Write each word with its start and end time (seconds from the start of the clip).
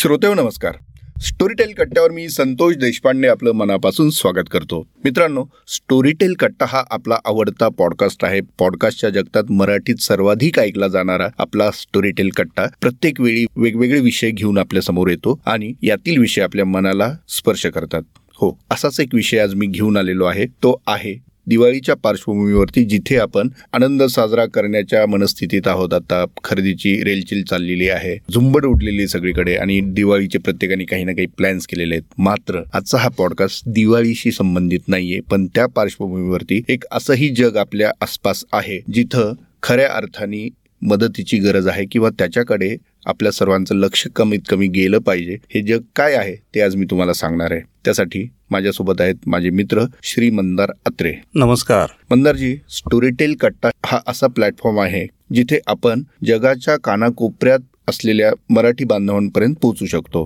श्रोतेव 0.00 0.34
नमस्कार. 0.34 0.72
स्टोरीटेल 1.20 1.72
कट्ट्यावर 1.78 2.10
मी 2.10 2.28
संतोष 2.28 2.76
देशपांडे 2.76 3.28
आपलं 3.28 3.52
मनापासून 3.52 4.10
स्वागत 4.10 4.48
करतो. 4.50 4.86
मित्रांनो 5.04 5.44
स्टोरीटेल 5.68 6.34
कट्टा 6.34 6.66
हा 6.68 6.82
आपला 6.90 7.18
आवडता 7.24 7.68
पॉडकास्ट 7.68 8.24
आहे. 8.24 8.40
पॉडकास्टच्या 8.58 9.10
जगतात 9.10 9.50
मराठीत 9.50 9.96
सर्वाधिक 9.96 10.58
ऐकला 10.58 10.88
जाणारा 10.88 11.28
आपला 11.38 11.70
स्टोरीटेल 11.70 12.30
कट्टा 12.36 12.66
प्रत्येक 12.80 13.20
वेळी 13.20 13.44
वेगवेगळे 13.56 14.00
विषय 14.00 14.30
घेऊन 14.30 14.58
आपल्यासमोर 14.58 15.08
येतो 15.08 15.40
आणि 15.46 15.72
यातील 15.82 16.18
विषय 16.18 16.42
आपल्या 16.42 16.64
मनाला 16.64 17.14
स्पर्श 17.28 17.66
करतात. 17.66 18.02
हो 18.34 18.58
असाच 18.70 19.00
एक 19.00 19.14
विषय 19.14 19.38
आज 19.38 19.54
मी 19.54 19.66
घेऊन 19.66 19.96
आलेलो 19.96 20.24
आहे. 20.24 20.46
तो 20.46 20.82
आहे 20.86 21.18
दिवाळीच्या 21.50 21.94
पार्श्वभूमीवरती 21.96 22.84
जिथे 22.84 23.16
आपण 23.16 23.48
आनंद 23.72 24.02
साजरा 24.02 24.44
करण्याच्या 24.46 25.04
मनस्थितीत 25.06 25.68
आहोत 25.68 25.94
आता 25.94 26.24
खरेदीची 26.44 26.94
रेलचिल 27.04 27.42
चाललेली 27.44 27.88
आहे 27.88 28.16
झुंबड 28.32 28.64
उडलेली 28.64 29.06
सगळीकडे 29.08 29.54
आणि 29.54 29.80
दिवाळीचे 29.80 30.38
प्रत्येकाने 30.38 30.84
काही 30.84 31.04
ना 31.04 31.12
काही 31.12 31.26
प्लॅन्स 31.26 31.66
केलेले 31.66 31.94
आहेत. 31.94 32.04
मात्र 32.18 32.60
आजचा 32.72 32.98
हा 32.98 33.08
पॉडकास्ट 33.08 33.68
दिवाळीशी 33.68 34.32
संबंधित 34.32 34.88
नाहीये 34.88 35.20
पण 35.30 35.46
त्या 35.46 35.66
पार्श्वभूमीवरती 35.66 36.60
एक 36.68 36.84
असंही 36.92 37.28
जग 37.28 37.56
आपल्या 37.56 37.90
आसपास 38.00 38.44
आहे 38.52 38.80
जिथं 38.94 39.32
खऱ्या 39.62 39.88
अर्थाने 39.92 40.48
मदतीची 40.82 41.38
गरज 41.38 41.66
आहे 41.68 41.84
किंवा 41.92 42.10
त्याच्याकडे 42.10 42.76
आपल्या 43.06 43.32
सर्वांचं 43.32 43.74
लक्ष 43.74 44.06
कमीत 44.16 44.38
कमी 44.48 44.68
गेलं 44.68 44.98
पाहिजे. 44.98 45.36
हे 45.50 45.62
जग 45.62 45.80
काय 45.96 46.14
आहे 46.14 46.36
ते 46.54 46.60
आज 46.60 46.76
मी 46.76 46.86
तुम्हाला 46.90 47.12
सांगणार 47.12 47.52
आहे. 47.52 47.60
त्यासाठी 47.84 48.28
माझ्यासोबत 48.50 49.00
आहेत 49.00 49.14
माझे 49.26 49.50
मित्र 49.50 49.84
श्री 50.02 50.30
मंदार 50.30 50.70
अत्रे. 50.86 51.12
नमस्कार. 51.34 51.86
मंदारजी 52.10 52.56
स्टोरीटेल 52.70 53.34
कट्टा 53.34 53.70
हा 53.86 54.00
असा 54.06 54.26
प्लॅटफॉर्म 54.26 54.80
आहे 54.80 55.06
जिथे 55.34 55.58
आपण 55.66 56.02
जगाच्या 56.26 56.76
कानाकोपऱ्यात 56.76 57.58
असलेल्या 57.88 58.32
मराठी 58.50 58.84
बांधवांपर्यंत 58.84 59.54
पोहोचू 59.62 59.86
शकतो. 59.86 60.24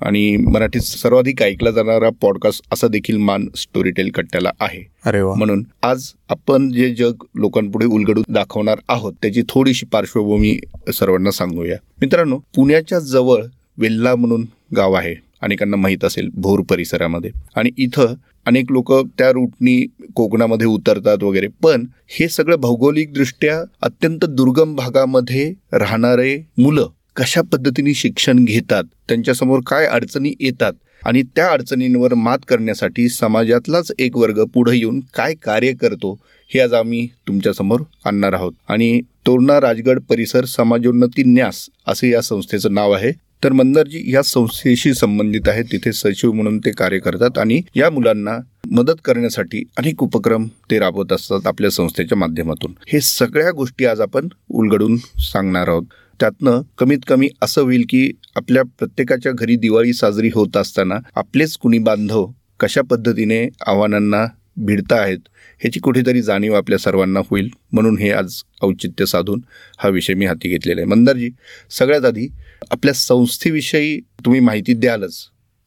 आणि 0.00 0.36
मराठीत 0.36 0.80
सर्वाधिक 0.80 1.42
ऐकला 1.42 1.70
जाणारा 1.70 2.10
पॉडकास्ट 2.20 2.62
असा 2.72 2.88
देखील 2.88 3.16
मान 3.16 3.48
स्टोरीटेल 3.56 4.10
कट्ट्याला 4.10 4.50
आहे. 4.60 4.86
अरे 5.06 5.22
वा. 5.22 5.34
म्हणून 5.34 5.64
आज 5.82 6.08
आपण 6.28 6.72
जे 6.72 6.94
जग 6.94 7.12
लोकांपुढे 7.34 7.86
उलगडून 7.86 8.24
दाखवणार 8.28 8.78
आहोत 8.88 9.12
त्याची 9.22 9.42
थोडीशी 9.48 9.86
पार्श्वभूमी 9.86 10.58
सर्वांना 10.94 11.30
सांगूया. 11.30 11.76
मित्रांनो 12.00 12.38
पुण्याच्या 12.38 12.98
जवळ 12.98 13.44
वेल्ला 13.78 14.14
म्हणून 14.14 14.46
गाव 14.76 14.92
आहे 14.92 15.14
अनेकांना 15.42 15.76
माहीत 15.76 16.04
असेल 16.04 16.28
भोर 16.34 16.60
परिसरामध्ये. 16.60 17.30
आणि 17.56 17.70
इथं 17.78 18.14
अनेक 18.46 18.64
लोक 18.70 18.92
त्या 18.92 19.30
रूटनी 19.30 19.86
कोकणामध्ये 20.14 20.66
उतरतात 20.66 21.22
वगैरे. 21.22 21.46
पण 21.62 21.84
हे 22.08 22.28
सगळं 22.28 22.56
भौगोलिकदृष्ट्या 22.56 23.64
अत्यंत 23.82 24.24
दुर्गम 24.24 24.74
भागामध्ये 24.74 25.54
राहणारे 25.72 26.46
मुलं 26.58 26.88
कशा 27.16 27.40
पद्धतीने 27.42 27.94
शिक्षण 27.94 28.44
घेतात 28.44 28.84
त्यांच्यासमोर 29.08 29.60
काय 29.66 29.86
अडचणी 29.86 30.34
येतात 30.40 30.72
आणि 31.04 31.22
त्या 31.22 31.48
अडचणींवर 31.50 32.14
मात 32.14 32.38
करण्यासाठी 32.48 33.08
समाजातलाच 33.08 33.92
एक 33.98 34.16
वर्ग 34.16 34.44
पुढे 34.44 34.76
येऊन 34.76 35.00
काय 35.14 35.34
कार्य 35.34 35.72
करतो 35.72 36.18
हे 36.50 36.60
आज 36.60 36.74
आम्ही 36.74 37.08
तुमच्यासमोर 37.28 37.80
आणणार 38.04 38.32
आहोत. 38.32 38.52
आणि 38.68 39.00
तोरणा 39.26 39.60
राजगड 39.60 40.00
परिसर 40.00 40.44
समाजोन्नती 40.44 41.22
न्यास 41.24 41.68
असे 41.86 42.10
या 42.10 42.22
संस्थेचं 42.22 42.74
नाव 42.74 42.92
आहे. 42.92 43.12
तर 43.44 43.52
मंदरजी 43.52 44.14
या 44.14 44.22
संस्थेशी 44.22 44.94
संबंधित 44.94 45.48
आहे 45.48 45.62
तिथे 45.62 45.92
सचिव 45.92 46.32
म्हणून 46.32 46.58
ते 46.58 46.70
कार्य 46.70 46.98
करतात 46.98 47.38
आणि 47.38 47.60
या 47.76 47.90
मुलांना 47.90 48.38
मदत 48.70 49.00
करण्यासाठी 49.04 49.64
अनेक 49.76 50.02
उपक्रम 50.02 50.46
ते 50.70 50.78
राबवत 50.78 51.12
असतात 51.12 51.46
आपल्या 51.46 51.70
संस्थेच्या 51.70 52.18
माध्यमातून. 52.18 52.72
हे 52.86 53.00
सगळ्या 53.00 53.50
गोष्टी 53.50 53.84
आज 53.84 54.00
आपण 54.00 54.28
उलगडून 54.50 54.96
सांगणार 55.18 55.68
आहोत. 55.68 55.82
त्यातनं 56.20 56.60
कमीत 56.78 56.98
कमी 57.08 57.28
असं 57.42 57.62
होईल 57.62 57.84
की 57.88 58.10
आपल्या 58.36 58.62
प्रत्येकाच्या 58.78 59.32
घरी 59.32 59.56
दिवाळी 59.56 59.92
साजरी 59.92 60.30
होत 60.34 60.56
असताना 60.56 60.94
आपलेच 61.16 61.56
कुणी 61.56 61.78
बांधव 61.78 62.26
कशा 62.60 62.82
पद्धतीने 62.82 63.48
आव्हानांना 63.66 64.24
भिडता 64.56 64.96
आहेत 64.96 65.18
ह्याची 65.60 65.80
कुठेतरी 65.80 66.22
जाणीव 66.22 66.54
आपल्या 66.54 66.78
सर्वांना 66.78 67.20
होईल. 67.30 67.48
म्हणून 67.72 67.98
हे 67.98 68.10
आज 68.10 68.34
औचित्य 68.62 69.06
साधून 69.06 69.40
हा 69.78 69.88
विषय 69.88 70.14
मी 70.14 70.26
हाती 70.26 70.48
घेतलेला 70.48 70.80
आहे. 70.80 70.88
मंदारजी 70.88 71.30
सगळ्यात 71.70 72.04
आधी 72.04 72.28
आपल्या 72.70 72.94
संस्थेविषयी 72.94 73.98
तुम्ही 74.24 74.40
माहिती 74.40 74.74
द्यालच. 74.74 75.18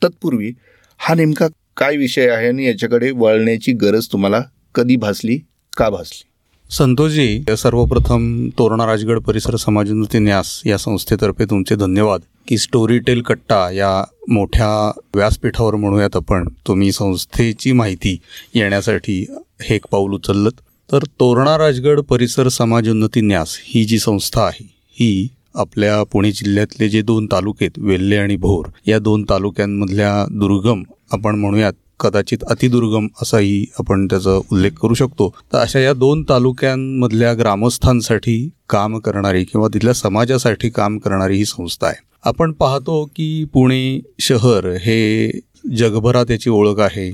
तत्पूर्वी 0.02 0.52
हा 1.00 1.14
नेमका 1.16 1.48
काय 1.78 1.98
विषय 1.98 2.30
आहे 2.30 2.48
आणि 2.48 2.66
याच्याकडे 2.66 3.12
वळण्याची 3.12 3.72
गरज 3.72 4.08
तुम्हाला 4.12 4.42
कधी 4.76 4.96
भासली 4.96 5.38
का 5.78 5.90
भासली? 5.90 6.30
संतोषजी 6.70 7.56
सर्वप्रथम 7.58 8.24
तोरणा 8.58 8.86
राजगड 8.86 9.20
परिसर 9.20 9.56
समाजोन्नती 9.56 10.20
न्यास 10.20 10.62
या 10.66 10.78
संस्थेतर्फे 10.78 11.46
तुमचे 11.46 11.76
धन्यवाद. 11.76 12.22
की 12.48 12.58
स्टोरी 12.58 12.98
टेल 13.00 13.22
कट्टा 13.22 13.60
या 13.72 13.90
मोठ्या 14.30 14.68
व्यासपीठावर 15.16 15.76
म्हणूयात 15.76 16.16
आपण 16.16 16.48
तुम्ही 16.68 16.92
संस्थेची 16.92 17.72
माहिती 17.72 18.18
येण्यासाठी 18.56 19.20
हे 19.62 19.76
एक 19.76 19.86
पाऊल 19.92 20.14
उचललं 20.14 20.50
तर 20.90 21.04
तोरणा 21.20 21.58
राजगड 21.58 22.02
परिसर 22.02 22.48
समाजोन्नती 22.48 23.22
न्यास 23.22 23.58
ही 23.66 23.84
जी 23.86 24.00
संस्था 24.00 24.44
आहे 24.44 24.68
ही 25.00 25.28
आपल्या 25.56 26.02
पुणे 26.04 26.32
जिल्ह्यातले 26.32 26.90
जे 26.90 27.02
दोन 27.02 27.26
तालुके 27.26 27.66
आहेत 27.66 27.80
वेल्हे 27.86 28.18
आणि 28.18 28.36
भोर 28.38 28.70
या 28.88 29.00
दोन 29.00 29.24
तालुक्यांमधल्या 29.30 30.14
दुर्गम 30.32 30.84
आपण 31.12 31.36
म्हणूयात 31.36 31.74
कदाचित 32.00 32.38
अतिदुर्गम 32.50 33.08
असाही 33.22 33.66
आपण 33.80 34.06
त्याचा 34.06 34.32
उल्लेख 34.32 34.72
करू 34.72 34.94
शकतो. 34.94 35.34
तर 35.54 35.58
अशा 35.58 35.80
या 35.80 35.94
दोन 35.94 36.24
तालुक्यांमधल्या 36.30 37.34
ग्रामस्थांसाठी 37.34 38.50
काम 38.70 39.00
करणारी 39.00 39.44
किंवा 39.44 39.68
तिथल्या 39.74 39.94
समाजासाठी 39.94 40.70
काम 40.70 40.98
करणारी 40.98 41.38
ही 41.38 41.46
संस्था 41.46 41.88
आहे. 41.88 42.04
आपण 42.24 42.52
पाहतो 42.52 43.06
की 43.06 43.46
पुणे 43.54 44.02
शहर 44.20 44.66
हे 44.66 45.32
जगभरात 45.78 46.32
याची 46.32 46.50
ओळख 46.50 46.80
आहे. 46.80 47.12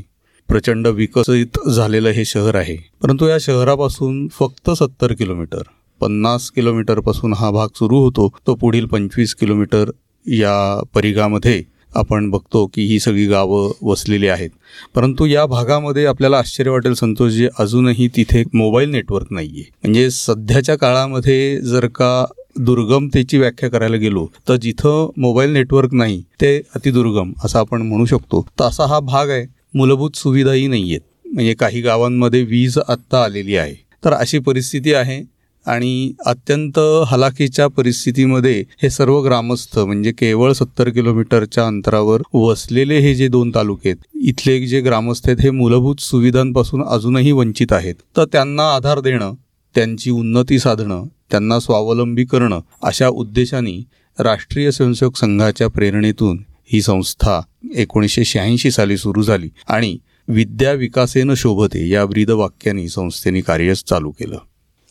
प्रचंड 0.47 0.87
विकसित 0.87 1.69
झालेलं 1.69 2.09
हे 2.09 2.25
शहर 2.25 2.55
आहे. 2.55 2.77
परंतु 3.03 3.27
या 3.27 3.37
शहरापासून 3.39 4.27
फक्त 4.27 4.71
सत्तर 4.71 5.13
किलोमीटर 5.13 5.61
पन्नास 6.01 6.51
किलोमीटरपासून 6.51 7.33
हा 7.33 7.51
भाग 7.51 7.67
सुरू 7.75 7.97
होतो. 7.97 8.29
तो 8.47 8.55
पुढील 8.55 8.85
पंचवीस 8.85 9.35
किलोमीटर 9.35 9.91
या 10.25 10.83
परिघामध्ये 10.93 11.63
आपण 11.96 12.29
बघतो 12.29 12.66
की 12.66 12.81
ही 12.81 13.00
सगळी 13.00 13.25
गावं 13.25 13.72
वसलेली 13.81 14.28
आहेत. 14.28 14.50
परंतु 14.96 15.25
या 15.25 15.46
भागामध्ये 15.46 16.06
आपल्याला 16.06 16.38
आश्चर्य 16.38 16.72
वाटेल 16.72 16.94
संतोषजी 16.94 17.47
अजूनही 17.59 18.07
तिथे 18.07 18.44
मोबाईल 18.53 18.90
नेटवर्क 18.90 19.28
नाही 19.31 19.50
आहे 19.50 19.69
म्हणजे 19.84 20.09
सध्याच्या 20.12 20.75
काळामध्ये 20.75 21.59
जर 21.62 21.85
का 21.85 22.25
दुर्गमतेची 22.59 23.38
व्याख्या 23.38 23.69
करायला 23.69 23.96
गेलो 23.96 24.28
तर 24.50 24.56
जिथं 24.56 25.09
मोबाईल 25.18 25.50
नेटवर्क 25.50 25.94
नाही 25.94 26.22
ते 26.41 26.56
अतिदुर्गम 26.75 27.31
असं 27.44 27.59
आपण 27.59 27.81
म्हणू 27.81 28.06
शकतो. 28.06 28.46
तर 28.59 28.63
असा 28.63 28.85
हा 28.85 29.00
भाग 29.00 29.29
आहे. 29.29 29.46
मूलभूत 29.73 30.16
सुविधाही 30.16 30.68
नाही 30.68 30.90
आहेत 30.90 31.28
म्हणजे 31.34 31.53
काही 31.53 31.81
गावांमध्ये 31.81 32.44
वीज 32.44 32.78
आत्ता 32.88 33.23
आलेली 33.23 33.56
आहे. 33.56 33.73
तर 34.06 34.13
अशी 34.13 34.40
परिस्थिती 34.40 34.94
आहे. 34.94 35.22
आणि 35.66 36.13
अत्यंत 36.25 36.79
हलाखीच्या 37.07 37.67
परिस्थितीमध्ये 37.67 38.63
हे 38.83 38.89
सर्व 38.89 39.22
ग्रामस्थ 39.22 39.79
म्हणजे 39.79 40.11
केवळ 40.11 40.51
सत्तर 40.51 40.89
किलोमीटरच्या 40.89 41.67
अंतरावर 41.67 42.22
वसलेले 42.33 42.99
हे 42.99 43.16
जे 43.16 43.27
दोन 43.27 43.51
तालुके 43.55 43.89
आहेत 43.89 44.05
इथले 44.22 44.67
जे 44.67 44.81
ग्रामस्थ 44.81 45.27
आहेत 45.27 45.41
हे 45.41 45.51
मूलभूत 45.51 45.95
सुविधांपासून 45.99 46.83
अजूनही 46.83 47.31
वंचित 47.31 47.73
आहेत. 47.73 47.95
तर 48.17 48.25
त्यांना 48.25 48.75
आधार 48.75 48.99
देणं 48.99 49.33
त्यांची 49.75 50.09
उन्नती 50.09 50.59
साधणं 50.59 51.03
त्यांना 51.31 51.59
स्वावलंबी 51.59 52.25
करणं 52.25 52.59
अशा 52.83 53.07
उद्देशाने 53.07 53.83
राष्ट्रीय 54.19 54.72
स्वयंसेवक 54.72 55.17
संघाच्या 55.17 55.67
प्रेरणेतून 55.67 56.43
ही 56.66 56.81
संस्था 56.81 57.41
एकोणीसशे 57.75 58.25
शहाऐंशी 58.25 58.72
साली 58.72 58.97
सुरू 58.97 59.22
झाली 59.22 59.49
आणि 59.67 59.97
विद्या 60.28 60.72
विकासेनं 60.72 61.33
शोभते 61.33 61.89
या 61.89 62.05
ब्रीद 62.05 62.29
वाक्याने 62.29 62.89
संस्थेने 62.89 63.41
कार्य 63.41 63.73
चालू 63.75 64.11
केलं. 64.11 64.38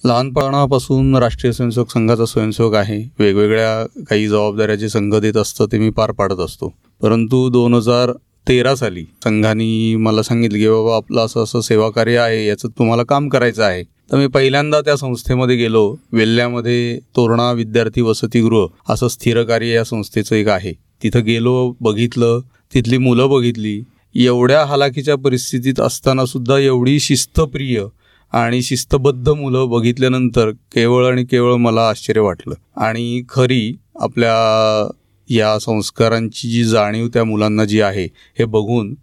लहानपणापासून 0.04 1.16
राष्ट्रीय 1.16 1.52
स्वयंसेवक 1.52 1.90
संघाचा 1.90 2.26
स्वयंसेवक 2.26 2.74
आहे. 2.74 3.12
वेगवेगळ्या 3.18 4.02
काही 4.02 4.28
जबाबदाऱ्या 4.28 4.76
जे 4.76 4.88
संघ 4.88 5.14
देत 5.14 5.36
असतं 5.36 5.66
ते 5.72 5.78
मी 5.78 5.90
पार 5.90 6.10
पाडत 6.10 6.40
असतो. 6.40 6.72
परंतु 7.02 7.50
दोन 7.50 7.74
हजार 7.74 8.12
तेरा 8.48 8.74
साली 8.74 9.02
संघाने 9.24 9.96
मला 9.96 10.22
सांगितलं 10.22 10.58
की 10.58 10.68
बाबा 10.68 10.96
आपलं 10.96 11.20
असं 11.20 11.42
असं 11.42 11.60
सेवा 11.60 11.90
कार्य 11.90 12.16
आहे 12.16 12.46
याचं 12.46 12.68
तुम्हाला 12.68 13.02
काम 13.02 13.28
करायचं 13.28 13.62
आहे. 13.62 13.82
तर 13.82 14.16
मी 14.16 14.26
पहिल्यांदा 14.26 14.80
त्या 14.80 14.96
संस्थेमध्ये 14.96 15.56
गेलो. 15.56 15.96
वेल्ल्यामध्ये 16.12 16.98
तोरणा 17.16 17.52
विद्यार्थी 17.52 18.00
वसतिगृह 18.00 18.66
असं 18.88 19.08
स्थिर 19.08 19.42
कार्य 19.42 19.68
या 19.68 19.84
संस्थेचं 19.84 20.36
एक 20.36 20.48
आहे. 20.48 20.72
तिथं 21.02 21.24
गेलो 21.24 21.74
बघितलं 21.80 22.40
तिथली 22.74 22.98
मुलं 22.98 23.30
बघितली. 23.30 23.82
एवढ्या 24.14 24.64
हालाकीच्या 24.64 25.16
परिस्थितीत 25.16 25.80
असताना 25.80 26.26
सुद्धा 26.26 26.58
एवढी 26.58 27.00
शिस्तप्रिय 27.00 27.84
आणि 28.32 28.62
शिस्तबद्ध 28.62 29.28
मुलं 29.28 29.68
बघितल्यानंतर 29.68 30.50
केवळ 30.50 31.06
आणि 31.06 31.24
केवळ 31.24 31.54
मला 31.54 31.88
आश्चर्य 31.88 32.20
वाटलं. 32.20 32.54
आणि 32.76 33.22
खरी 33.28 33.76
आपल्या 34.00 34.88
या 35.28 35.58
संस्कारांची 35.58 36.50
जी 36.50 36.64
जाणीव 36.64 37.08
त्या 37.08 37.24
मुलांना 37.24 37.64
जी 37.64 37.80
आहे 37.80 38.04
हे 38.38 38.44
बघून 38.44 38.94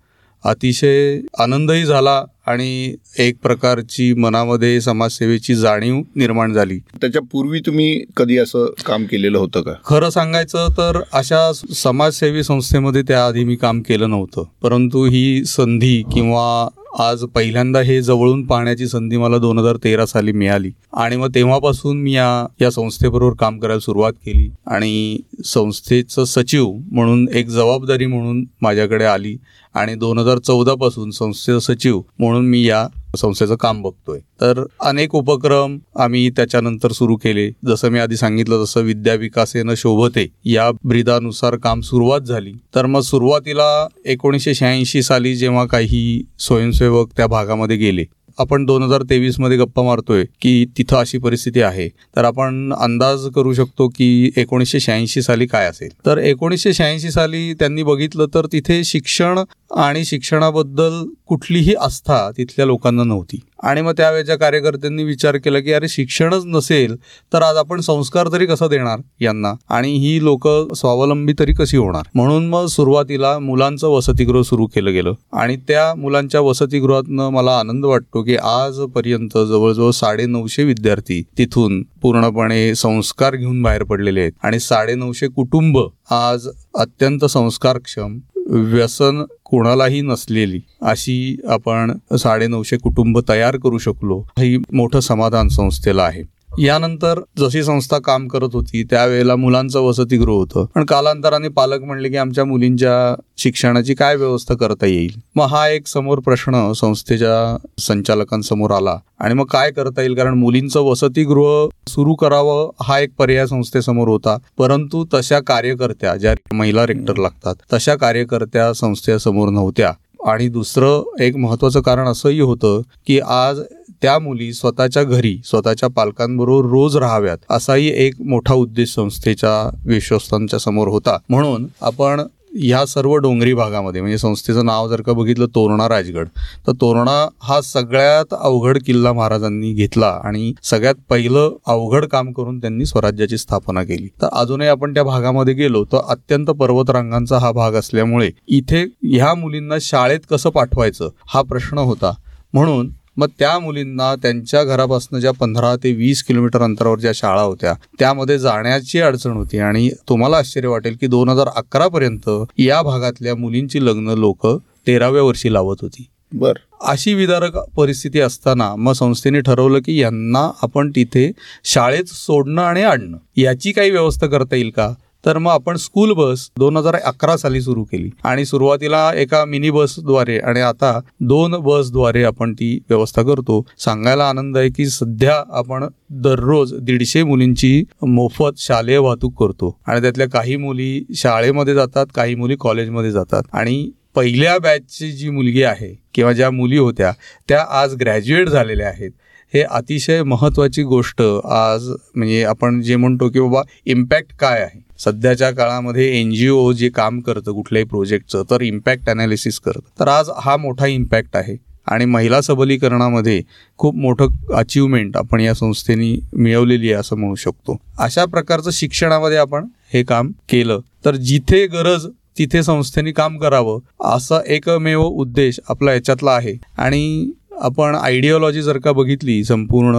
अतिशय 0.47 1.19
आनंदही 1.39 1.85
झाला 1.85 2.23
आणि 2.45 2.95
एक 3.19 3.35
प्रकारची 3.43 4.13
मनामध्ये 4.13 4.81
समाजसेवेची 4.81 5.55
जाणीव 5.55 6.01
निर्माण 6.15 6.53
झाली. 6.53 6.77
त्याच्या 6.77 7.21
पूर्वी 7.31 7.59
तुम्ही 7.59 8.03
कधी 8.17 8.37
असं 8.37 8.65
काम 8.85 9.03
केलेलं 9.03 9.37
होतं 9.37 9.61
का? 9.61 9.71
खरं 9.85 10.09
सांगायचं 10.09 10.67
तर 10.77 11.01
अशा 11.13 11.51
समाजसेवी 11.75 12.43
संस्थेमध्ये 12.43 13.01
त्याआधी 13.01 13.43
मी 13.43 13.55
काम 13.55 13.81
केलं 13.81 14.09
नव्हतं. 14.09 14.43
परंतु 14.61 15.05
ही 15.05 15.45
संधी 15.45 16.03
किंवा 16.13 16.67
आज 16.99 17.23
पहिल्यांदा 17.23 17.81
हे 17.81 18.01
जवळून 18.01 18.45
पाहण्याची 18.45 18.87
संधी 18.87 19.17
मला 19.17 19.37
दोन 19.37 19.59
हजार 19.59 19.75
तेरा 19.75 20.05
साली 20.05 20.31
मिळाली. 20.31 20.71
आणि 20.93 21.15
मग 21.15 21.29
तेव्हापासून 21.35 21.97
मी 21.97 22.13
या 22.13 22.45
या 22.61 22.71
संस्थेबरोबर 22.71 23.35
काम 23.35 23.59
करायला 23.59 23.79
सुरुवात 23.79 24.13
केली 24.13 24.49
आणि 24.67 25.17
संस्थेचं 25.45 26.25
सचिव 26.25 26.71
म्हणून 26.91 27.27
एक 27.33 27.47
जबाबदारी 27.47 28.05
म्हणून 28.05 28.45
माझ्याकडे 28.61 29.05
आली 29.05 29.37
आणि 29.77 29.95
दोन 29.95 30.17
हजार 30.17 30.37
चौदापासून 30.37 31.11
संस्थेचा 31.11 31.73
सचिव 31.73 32.01
म्हणून 32.19 32.45
मी 32.45 32.63
या 32.63 32.87
संस्थेचं 33.17 33.55
काम 33.55 33.81
बघतोय. 33.81 34.19
तर 34.41 34.63
अनेक 34.81 35.15
उपक्रम 35.15 35.77
आम्ही 35.95 36.29
त्याच्यानंतर 36.29 36.91
सुरू 36.91 37.15
केले. 37.15 37.49
जसं 37.67 37.89
मी 37.89 37.99
आधी 37.99 38.15
सांगितलं 38.15 38.63
तसं 38.63 38.81
विद्या 38.81 39.13
विकासेनं 39.13 39.73
शोभते 39.77 40.27
या 40.45 40.71
ब्रिदानुसार 40.83 41.55
काम 41.55 41.81
सुरुवात 41.81 42.21
झाली. 42.21 42.51
तर 42.75 42.85
मग 42.85 43.01
सुरुवातीला 43.01 43.87
एकोणीसशे 44.05 44.53
शहाऐंशी 44.53 45.01
साली 45.03 45.35
जेव्हा 45.35 45.65
काही 45.65 46.21
स्वयंसेवक 46.39 47.09
त्या 47.17 47.27
भागामध्ये 47.27 47.77
गेले 47.77 48.05
आपण 48.37 48.65
दोन 48.65 48.83
हजार 48.83 49.01
तेवीसमध्ये 49.01 49.57
गप्पा 49.57 49.83
मारतोय 49.83 50.25
की 50.41 50.65
तिथं 50.77 50.97
अशी 50.97 51.17
परिस्थिती 51.17 51.61
आहे. 51.61 51.87
तर 51.87 52.23
आपण 52.23 52.73
अंदाज 52.73 53.25
करू 53.35 53.53
शकतो 53.53 53.87
की 53.87 54.31
एकोणीसशे 54.37 54.79
शहाऐंशी 54.79 55.21
साली 55.21 55.45
काय 55.45 55.65
असेल. 55.65 55.89
तर 56.05 56.17
एकोणीसशे 56.17 56.73
शहाऐंशी 56.73 57.11
साली 57.11 57.53
त्यांनी 57.53 57.83
बघितलं 57.83 58.25
तर 58.33 58.45
तिथे 58.45 58.83
शिक्षण 58.83 59.39
आणि 59.75 60.05
शिक्षणाबद्दल 60.05 61.03
कुठलीही 61.25 61.73
आस्था 61.73 62.31
तिथल्या 62.37 62.65
लोकांना 62.65 63.03
नव्हती. 63.03 63.39
आणि 63.63 63.81
मग 63.81 63.91
त्यावेळेच्या 63.91 64.35
कार्यकर्त्यांनी 64.35 65.03
विचार 65.03 65.37
केला 65.37 65.59
की 65.59 65.71
अरे 65.73 65.87
शिक्षणच 65.87 66.43
नसेल 66.45 66.95
तर 67.33 67.41
आज 67.41 67.55
आपण 67.55 67.79
संस्कार 67.79 68.27
तरी 68.31 68.45
कसा 68.45 68.67
देणार 68.67 68.99
यांना? 69.19 69.53
आणि 69.69 69.93
ही 69.93 70.23
लोक 70.23 70.47
स्वावलंबी 70.73 71.33
तरी 71.39 71.53
कशी 71.53 71.77
होणार? 71.77 72.01
म्हणून 72.15 72.47
मग 72.47 72.65
सुरुवातीला 72.65 73.39
मुलांचं 73.39 73.87
वसतिगृह 73.87 74.41
सुरू 74.41 74.65
केलं 74.65 74.93
गेलं. 74.93 75.13
आणि 75.33 75.55
त्या 75.55 75.95
मुलांच्या 75.95 76.41
वसतिगृहातनं 76.41 77.29
मला 77.29 77.59
आनंद 77.59 77.85
वाटतो 77.85 78.23
की 78.23 78.35
आजपर्यंत 78.35 79.37
जवळजवळ 79.37 79.91
साडे 79.91 80.25
नऊशे 80.25 80.63
विद्यार्थी 80.63 81.23
तिथून 81.37 81.83
पूर्णपणे 82.01 82.75
संस्कार 82.75 83.35
घेऊन 83.35 83.61
बाहेर 83.61 83.83
पडलेले 83.83 84.19
आहेत. 84.19 84.31
आणि 84.43 84.59
साडे 84.59 84.95
नऊशे 84.95 85.27
कुटुंब 85.27 85.79
आज 86.11 86.47
अत्यंत 86.75 87.25
संस्कारक्षम 87.25 88.17
व्यसन 88.49 89.23
कोणालाही 89.45 90.01
नसलेली 90.01 90.59
अशी 90.81 91.37
आपण 91.47 91.91
साडे 92.17 92.47
नऊशे 92.47 92.77
कुटुंब 92.77 93.19
तयार 93.29 93.57
करू 93.57 93.77
शकलो 93.77 94.19
ही 94.39 94.57
मोठं 94.73 94.99
समाधान 94.99 95.47
संस्थेला 95.47 96.03
आहे. 96.03 96.23
यानंतर 96.59 97.21
जशी 97.39 97.63
संस्था 97.63 97.97
काम 97.99 98.27
करत 98.27 98.49
होती 98.53 98.83
त्यावेळेला 98.83 99.35
मुलांचं 99.35 99.79
वसतिगृह 99.79 100.33
होतं. 100.33 100.65
पण 100.75 100.85
कालांतराने 100.85 101.47
पालक 101.47 101.83
म्हणले 101.83 102.09
की 102.09 102.17
आमच्या 102.17 102.45
मुलींच्या 102.45 103.21
शिक्षणाची 103.37 103.93
काय 103.93 104.15
व्यवस्था 104.15 104.55
करता 104.55 104.85
येईल? 104.85 105.19
मग 105.35 105.45
हा 105.45 105.69
एक 105.69 105.87
समोर 105.87 106.19
प्रश्न 106.19 106.71
संस्थेच्या 106.71 107.57
संचालकांसमोर 107.79 108.71
आला. 108.71 108.97
आणि 109.19 109.33
मग 109.33 109.45
काय 109.45 109.71
करता 109.71 110.01
येईल? 110.01 110.15
कारण 110.15 110.33
मुलींचं 110.33 110.79
वसतिगृह 110.79 111.67
सुरू 111.87 112.15
करावं 112.15 112.69
हा 112.81 112.99
एक 112.99 113.09
पर्याय 113.17 113.47
संस्थेसमोर 113.47 114.07
होता. 114.07 114.37
परंतु 114.57 115.05
तशा 115.13 115.39
कार्यकर्त्या 115.39 116.15
ज्या 116.15 116.35
महिला 116.53 116.85
रेक्टर 116.85 117.15
लागतात 117.15 117.55
तशा 117.73 117.95
कार्यकर्त्या 117.95 118.73
संस्थेसमोर 118.73 119.49
नव्हत्या. 119.49 119.93
आणि 120.27 120.47
दुसरं 120.47 121.03
एक 121.19 121.35
महत्त्वाचं 121.35 121.81
कारण 121.81 122.07
असंही 122.07 122.39
होतं 122.39 122.81
की 123.07 123.19
आज 123.19 123.59
त्या 124.01 124.19
मुली 124.19 124.53
स्वतःच्या 124.53 125.03
घरी 125.03 125.41
स्वतःच्या 125.45 125.89
पालकांबरोबर 125.89 126.69
रोज 126.69 126.97
राहाव्यात 126.97 127.37
असाही 127.49 127.91
एक 127.95 128.13
मोठा 128.21 128.53
उद्देश 128.53 128.93
संस्थेच्या 128.93 129.77
विश्वस्तांच्या 129.85 130.59
समोर 130.59 130.87
होता. 130.87 131.17
म्हणून 131.29 131.67
आपण 131.81 132.21
ह्या 132.59 132.85
सर्व 132.85 133.15
डोंगरी 133.15 133.53
भागामध्ये 133.53 134.01
म्हणजे 134.01 134.17
संस्थेचं 134.17 134.65
नाव 134.65 134.89
जर 134.89 135.01
का 135.01 135.13
बघितलं 135.13 135.45
तोरणा 135.45 135.89
राजगड. 135.89 136.27
तर 136.67 136.71
तोरणा 136.71 137.27
हा 137.41 137.61
सगळ्यात 137.61 138.33
अवघड 138.39 138.77
किल्ला 138.85 139.13
महाराजांनी 139.13 139.73
घेतला 139.73 140.21
आणि 140.23 140.53
सगळ्यात 140.63 140.95
पहिलं 141.09 141.55
अवघड 141.67 142.05
काम 142.05 142.31
करून 142.31 142.59
त्यांनी 142.59 142.85
स्वराज्याची 142.85 143.37
स्थापना 143.37 143.83
केली. 143.83 144.07
तर 144.21 144.27
अजूनही 144.31 144.67
आपण 144.67 144.93
त्या 144.93 145.03
भागामध्ये 145.03 145.53
गेलो 145.53 145.83
तर 145.83 145.97
अत्यंत 146.09 146.47
पर्वतरांगांचा 146.47 147.37
हा 147.37 147.51
भाग 147.51 147.73
असल्यामुळे 147.73 148.29
इथे 148.47 148.85
ह्या 149.03 149.33
मुलींना 149.33 149.75
शाळेत 149.81 150.19
कसं 150.29 150.49
पाठवायचं 150.49 151.09
हा 151.27 151.41
प्रश्न 151.41 151.77
होता. 151.77 152.13
म्हणून 152.53 152.89
मग 153.17 153.27
त्या 153.39 153.59
मुलींना 153.59 154.15
त्यांच्या 154.15 154.63
घरापासून 154.63 155.19
ज्या 155.19 155.31
पंधरा 155.31 155.75
ते 155.75 155.91
वीस 155.91 156.23
किलोमीटर 156.23 156.61
अंतरावर 156.61 156.99
ज्या 156.99 157.11
शाळा 157.15 157.41
होत्या 157.41 157.73
त्यामध्ये 157.99 158.39
जाण्याची 158.39 158.99
अडचण 158.99 159.31
होती. 159.31 159.57
आणि 159.57 159.89
तुम्हाला 160.09 160.37
आश्चर्य 160.37 160.67
वाटेल 160.67 160.97
की 161.01 161.07
दोन 161.07 161.29
हजार 161.29 161.47
अकरा 161.55 161.87
पर्यंत 161.87 162.29
या 162.57 162.81
भागातल्या 162.81 163.35
मुलींची 163.35 163.85
लग्न 163.85 164.09
लोक 164.09 164.47
तेराव्या 164.87 165.23
वर्षी 165.23 165.53
लावत 165.53 165.75
होती. 165.81 166.07
बर. 166.33 166.53
अशी 166.81 167.13
विदारक 167.13 167.57
परिस्थिती 167.57 168.19
असताना 168.19 168.75
मग 168.75 168.93
संस्थेने 168.93 169.41
ठरवलं 169.41 169.79
की 169.79 170.01
यांना 170.01 170.51
आपण 170.61 170.91
तिथे 170.95 171.31
शाळेत 171.63 172.03
सोडणं 172.05 172.61
आणि 172.61 172.83
आणणं. 172.83 173.17
याची 173.37 173.71
काही 173.71 173.91
व्यवस्था 173.91 174.27
करता 174.27 174.55
येईल 174.55 174.69
का? 174.69 174.93
तर 175.25 175.37
मग 175.37 175.51
आपण 175.51 175.75
स्कूल 175.75 176.11
बस 176.13 176.49
दोन 176.57 176.77
हजार 176.77 176.95
अकरा 176.95 177.37
साली 177.37 177.61
सुरू 177.61 177.83
केली. 177.83 178.09
आणि 178.23 178.45
सुरुवातीला 178.45 179.11
एका 179.15 179.45
मिनी 179.45 179.69
बसद्वारे 179.69 180.37
आणि 180.39 180.59
आता 180.59 180.99
दोन 181.19 181.51
बसद्वारे 181.51 182.23
आपण 182.23 182.53
ती 182.53 182.79
व्यवस्था 182.89 183.21
करतो. 183.21 183.65
सांगायला 183.79 184.29
आनंद 184.29 184.57
आहे 184.57 184.69
की 184.69 184.85
सध्या 184.85 185.43
आपण 185.49 185.85
दररोज 186.09 186.73
दीडशे 186.73 187.23
मुलींची 187.23 187.83
मोफत 188.07 188.57
शालेय 188.57 188.97
वाहतूक 188.97 189.39
करतो. 189.39 189.79
आणि 189.87 190.01
त्यातल्या 190.01 190.29
काही 190.29 190.55
मुली 190.55 191.05
शाळेमध्ये 191.15 191.73
जातात 191.73 192.05
काही 192.15 192.35
मुली 192.35 192.55
कॉलेजमध्ये 192.59 193.11
जातात. 193.11 193.43
आणि 193.53 193.91
पहिल्या 194.15 194.57
बॅचची 194.59 195.11
जी 195.11 195.29
मुलगी 195.29 195.63
आहे 195.63 196.03
किंवा 196.13 196.33
ज्या 196.33 196.51
मुली 196.51 196.77
होत्या 196.77 197.11
त्या 197.49 197.65
आज 197.69 197.95
ग्रॅज्युएट 197.95 198.49
झालेल्या 198.49 198.87
आहेत. 198.87 199.11
हे 199.53 199.61
अतिशय 199.61 200.23
महत्वाची 200.23 200.83
गोष्ट 200.83 201.21
आज 201.45 201.89
म्हणजे 202.15 202.43
आपण 202.43 202.81
जे 202.81 202.95
म्हणतो 202.95 203.29
की 203.29 203.39
बाबा 203.39 203.61
इम्पॅक्ट 203.85 204.35
काय 204.39 204.61
आहे? 204.61 204.79
सध्याच्या 204.99 205.51
काळामध्ये 205.51 206.19
एन 206.19 206.31
जी 206.31 206.49
ओ 206.49 206.71
जे 206.71 206.89
काम 206.89 207.19
करतं 207.19 207.51
कुठल्याही 207.51 207.85
प्रोजेक्टचं 207.85 208.43
तर 208.49 208.61
इम्पॅक्ट 208.61 209.09
अनालिसिस 209.09 209.59
करतं. 209.59 209.99
तर 209.99 210.07
आज 210.07 210.29
हा 210.37 210.57
मोठा 210.57 210.85
इम्पॅक्ट 210.85 211.35
आहे. 211.37 211.57
आणि 211.87 212.05
महिला 212.05 212.41
सबलीकरणामध्ये 212.41 213.41
खूप 213.77 213.95
मोठं 213.95 214.27
अचिव्हमेंट 214.53 215.17
आपण 215.17 215.39
या 215.39 215.53
संस्थेने 215.53 216.19
मिळवलेली 216.33 216.91
आहे 216.91 216.99
असं 216.99 217.15
म्हणू 217.15 217.35
शकतो. 217.35 217.77
अशा 217.99 218.25
प्रकारचं 218.25 218.71
शिक्षणामध्ये 218.71 219.37
आपण 219.37 219.65
हे 219.93 220.03
काम 220.03 220.31
केलं. 220.49 220.79
तर 221.05 221.15
जिथे 221.15 221.67
गरज 221.67 222.07
तिथे 222.37 222.63
संस्थेने 222.63 223.11
काम 223.11 223.37
करावं 223.37 223.79
असा 224.01 224.39
एकमेव 224.47 225.01
उद्देश 225.01 225.59
आपला 225.69 225.93
याच्यातला 225.93 226.31
आहे. 226.31 226.53
आणि 226.77 227.31
आपण 227.61 227.95
आयडिओलॉजी 227.95 228.61
जर 228.61 228.77
का 228.77 228.91
बघितली 228.91 229.43
संपूर्ण 229.43 229.95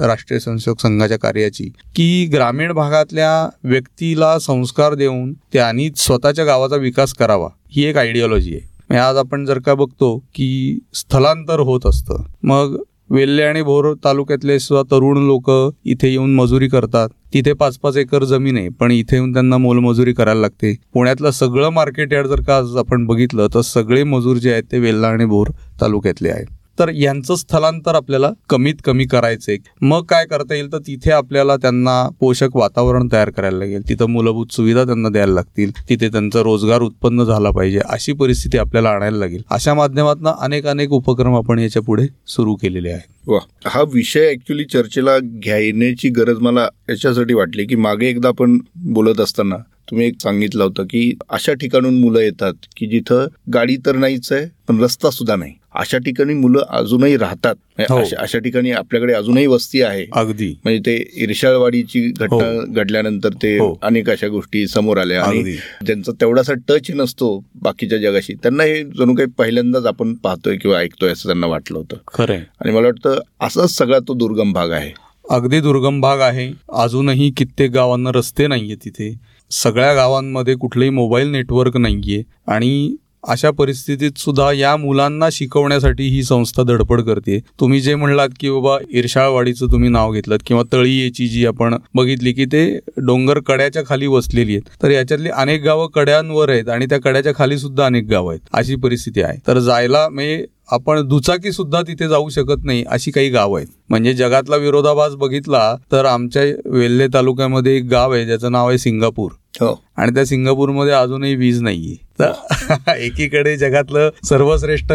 राष्ट्रीय 0.00 0.40
स्वयंसेवक 0.40 0.80
संघाच्या 0.80 1.18
कार्याची 1.18 1.64
की 1.96 2.26
ग्रामीण 2.32 2.72
भागातल्या 2.72 3.48
व्यक्तीला 3.64 4.38
संस्कार 4.38 4.94
देऊन 4.94 5.32
त्यांनी 5.52 5.88
स्वतःच्या 5.96 6.44
गावाचा 6.44 6.76
विकास 6.76 7.12
करावा 7.14 7.48
ही 7.70 7.84
एक 7.84 7.96
आयडिओलॉजी 7.96 8.54
आहे. 8.54 8.60
म्हणजे 8.88 9.02
आज 9.02 9.16
आपण 9.16 9.44
जर 9.44 9.58
का 9.58 9.74
बघतो 9.74 10.16
की 10.34 10.78
स्थलांतर 10.94 11.60
होत 11.60 11.86
असतं 11.86 12.22
मग 12.42 12.76
वेल्हे 13.10 13.44
आणि 13.44 13.62
भोर 13.62 13.92
तालुक्यातले 14.04 14.58
सुद्धा 14.58 14.82
तरुण 14.90 15.24
लोक 15.26 15.50
इथे 15.84 16.10
येऊन 16.10 16.34
मजुरी 16.34 16.68
करतात. 16.68 17.08
तिथे 17.34 17.52
पाच 17.52 17.78
पाच 17.78 17.96
एकर 17.96 18.24
जमीन 18.24 18.56
आहे 18.58 18.68
पण 18.80 18.90
इथे 18.92 19.16
येऊन 19.16 19.32
त्यांना 19.32 19.58
मोलमजुरी 19.58 20.12
करायला 20.12 20.40
लागते. 20.40 20.74
पुण्यातलं 20.94 21.30
सगळं 21.30 21.70
मार्केट 21.70 22.12
यार्ड 22.12 22.26
जर 22.26 22.40
का 22.40 22.56
आज 22.56 22.76
आपण 22.76 23.06
बघितलं 23.06 23.48
तर 23.54 23.60
सगळे 23.60 24.02
मजूर 24.04 24.36
जे 24.36 24.52
आहेत 24.52 24.72
ते 24.72 24.78
वेल्हा 24.78 25.10
आणि 25.10 25.24
भोर 25.24 25.48
तालुक्यातले 25.80 26.30
आहेत. 26.30 26.46
तर 26.78 26.88
यांचं 26.88 27.34
स्थलांतर 27.34 27.94
आपल्याला 27.94 28.30
कमीत 28.50 28.74
कमी 28.84 29.04
करायचंय. 29.04 29.56
मग 29.80 30.04
काय 30.04 30.24
करता 30.26 30.54
येईल? 30.54 30.72
तर 30.72 30.78
तिथे 30.78 31.10
आपल्याला 31.10 31.56
त्यांना 31.56 32.08
पोषक 32.20 32.56
वातावरण 32.56 33.08
तयार 33.12 33.30
करायला 33.30 33.58
लागेल. 33.58 33.88
तिथं 33.88 34.06
मूलभूत 34.06 34.46
सुविधा 34.52 34.84
त्यांना 34.84 35.08
द्यायला 35.08 35.32
लागतील. 35.32 35.70
तिथे 35.88 36.08
त्यांचा 36.08 36.40
रोजगार 36.40 36.80
उत्पन्न 36.80 37.24
झाला 37.24 37.50
पाहिजे. 37.50 37.80
अशी 37.88 38.12
परिस्थिती 38.12 38.58
आपल्याला 38.58 38.90
आणायला 38.90 39.18
लागेल. 39.18 39.42
अशा 39.50 39.74
माध्यमातून 39.74 40.26
अनेक 40.26 40.66
अनेक 40.66 40.92
उपक्रम 40.92 41.36
आपण 41.36 41.58
याच्यापुढे 41.58 42.06
सुरू 42.26 42.54
केलेले 42.54 42.90
आहेत. 42.90 43.12
वा. 43.26 43.38
हा 43.66 43.82
विषय 43.82 44.30
ऍक्च्युली 44.30 44.64
चर्चेला 44.64 45.18
घेण्याची 45.18 46.08
गरज 46.08 46.38
मला 46.38 46.68
याच्यासाठी 46.90 47.34
वाटली 47.34 47.64
की 47.64 47.76
मागे 47.76 48.06
एकदा 48.06 48.28
आपण 48.28 48.58
बोलत 48.76 49.20
असताना 49.20 49.56
तुम्ही 49.90 50.06
एक 50.06 50.14
सांगितलं 50.22 50.64
होतं 50.64 50.82
की 50.82 51.18
अशा 51.30 51.52
ठिकाणून 51.52 52.00
मुलं 52.00 52.20
येतात 52.20 52.52
की 52.76 52.86
जिथं 52.86 53.26
गाडी 53.54 53.76
तर 53.76 53.96
नाहीच 53.96 54.32
आहे 54.32 54.46
पण 54.68 54.80
रस्ता 54.80 55.10
सुद्धा 55.10 55.36
नाही. 55.36 55.52
अशा 55.74 55.98
ठिकाणी 55.98 56.34
मुलं 56.34 56.62
अजूनही 56.70 57.16
राहतात. 57.16 57.54
म्हणजे 57.78 58.16
हो. 58.16 58.22
अशा 58.22 58.38
ठिकाणी 58.38 58.70
आपल्याकडे 58.70 59.12
अजूनही 59.12 59.46
वस्ती 59.46 59.82
आहे. 59.82 60.06
अगदी. 60.12 60.60
म्हणजे 60.64 60.80
ते 60.80 61.10
इर्शाळवाडीची 61.16 62.12
घटना 62.20 62.64
घडल्यानंतर 62.66 63.28
ते 63.28 63.58
हो. 63.58 63.78
अनेक 63.82 64.10
अशा 64.10 64.28
गोष्टी 64.28 64.66
समोर 64.66 64.98
आल्या 64.98 65.22
आणि. 65.22 65.56
ज्यांचा 65.86 66.12
तेवढासा 66.12 66.52
टच 66.68 66.90
नसतो 66.90 67.44
बाकीच्या 67.54 67.98
जगाशी. 67.98 68.34
त्यांना 68.34 68.64
हे 68.64 68.82
जणू 68.82 69.14
काही 69.14 69.28
पहिल्यांदाच 69.38 69.86
आपण 69.86 70.14
पाहतोय 70.14 70.56
किंवा 70.56 70.78
ऐकतोय 70.78 71.10
असं 71.10 71.26
त्यांना 71.26 71.46
वाटलं 71.46 71.78
होतं. 71.78 71.96
खरंय. 72.14 72.36
आणि 72.36 72.70
मला 72.70 72.86
वाटतं 72.86 73.18
असाच 73.40 73.70
सगळा 73.70 73.98
तो 73.98 74.14
दुर्गम 74.14 74.52
भाग 74.52 74.70
आहे. 74.70 74.92
अगदी 75.30 75.60
दुर्गम 75.60 76.00
भाग 76.00 76.20
आहे. 76.20 76.52
अजूनही 76.72 77.30
कित्येक 77.30 77.70
गावांना 77.70 78.10
रस्ते 78.14 78.46
नाहीये 78.46 78.74
तिथे. 78.74 79.14
सगळ्या 79.50 79.94
गावांमध्ये 79.94 80.54
कुठलंही 80.54 80.90
मोबाईल 80.90 81.28
नेटवर्क 81.28 81.76
नाहीये. 81.76 82.22
आणि 82.46 82.96
अशा 83.28 83.50
परिस्थितीत 83.50 84.10
सुद्धा 84.16 84.52
या 84.52 84.76
मुलांना 84.76 85.28
शिकवण्यासाठी 85.32 86.08
ही 86.08 86.22
संस्था 86.22 86.62
धडपड 86.62 87.00
करते. 87.00 87.40
तुम्ही 87.60 87.80
जे 87.80 87.94
म्हणलात 87.94 88.28
की 88.40 88.50
बाबा 88.50 88.78
इरशाळवाडीचं 88.90 89.66
तुम्ही 89.66 89.88
नाव 89.88 90.12
घेतलं 90.12 90.36
किंवा 90.46 90.62
तळीयेची 90.72 91.28
जी 91.28 91.46
आपण 91.46 91.74
बघितली 91.94 92.32
की 92.32 92.44
ते 92.44 92.78
डोंगर 92.96 93.38
कड्याच्या 93.38 93.82
खाली 93.88 94.06
वसलेली 94.06 94.52
आहेत. 94.52 94.82
तर 94.82 94.90
याच्यातली 94.90 95.28
अनेक 95.28 95.62
गावं 95.62 95.86
कड्यांवर 95.86 96.48
आहेत 96.48 96.68
आणि 96.68 96.86
त्या 96.86 97.00
कड्याच्या 97.00 97.32
खाली 97.38 97.58
सुद्धा 97.58 97.86
अनेक 97.86 98.06
गावं 98.06 98.32
आहेत. 98.32 98.40
अशी 98.52 98.76
परिस्थिती 98.76 99.22
आहे. 99.22 99.38
तर 99.46 99.58
जायला 99.58 100.08
म्हणजे 100.08 100.44
आपण 100.70 101.08
दुचाकी 101.08 101.52
सुद्धा 101.52 101.82
तिथे 101.82 102.08
जाऊ 102.08 102.28
शकत 102.28 102.64
नाही 102.64 102.84
अशी 102.88 103.10
काही 103.10 103.28
गावं 103.28 103.58
आहेत. 103.58 103.68
म्हणजे 103.90 104.14
जगातला 104.14 104.56
विरोधाभास 104.56 105.14
बघितला 105.14 105.76
तर 105.92 106.04
आमच्या 106.04 106.42
वेल्हे 106.66 107.06
तालुक्यामध्ये 107.14 107.76
एक 107.76 107.84
गाव 107.84 108.12
आहे 108.12 108.26
ज्याचं 108.26 108.52
नाव 108.52 108.68
आहे 108.68 108.78
सिंगापूर. 108.78 109.30
हो. 109.60 109.84
आणि 109.96 110.14
त्या 110.14 110.26
सिंगापूरमध्ये 110.26 110.92
अजूनही 110.92 111.34
वीज 111.34 111.62
नाहीये. 111.62 111.96
तर 112.20 112.32
एकीकडे 112.96 113.56
जगातलं 113.56 114.10
सर्वश्रेष्ठ 114.24 114.92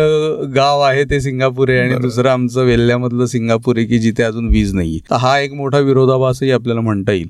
गाव 0.55 0.81
आहे 0.81 1.03
ते 1.03 1.21
सिंगापूर 1.21 1.69
आहे 1.69 1.79
आणि. 1.79 1.95
दुसरं 1.95 2.29
आमचं 2.29 2.63
वेल्ह्यामधलं 2.63 3.25
सिंगापूर 3.25 3.77
आहे 3.77 3.85
की 3.85 3.99
जिथे 3.99 4.23
अजून 4.23 4.47
वीज 4.47 4.73
नाहीये. 4.73 4.99
तर 5.11 5.15
हा 5.15 5.39
एक 5.39 5.53
मोठा 5.53 5.79
विरोधाभासही 5.79 6.51
आपल्याला 6.51 6.81
म्हणता 6.81 7.11
येईल. 7.11 7.27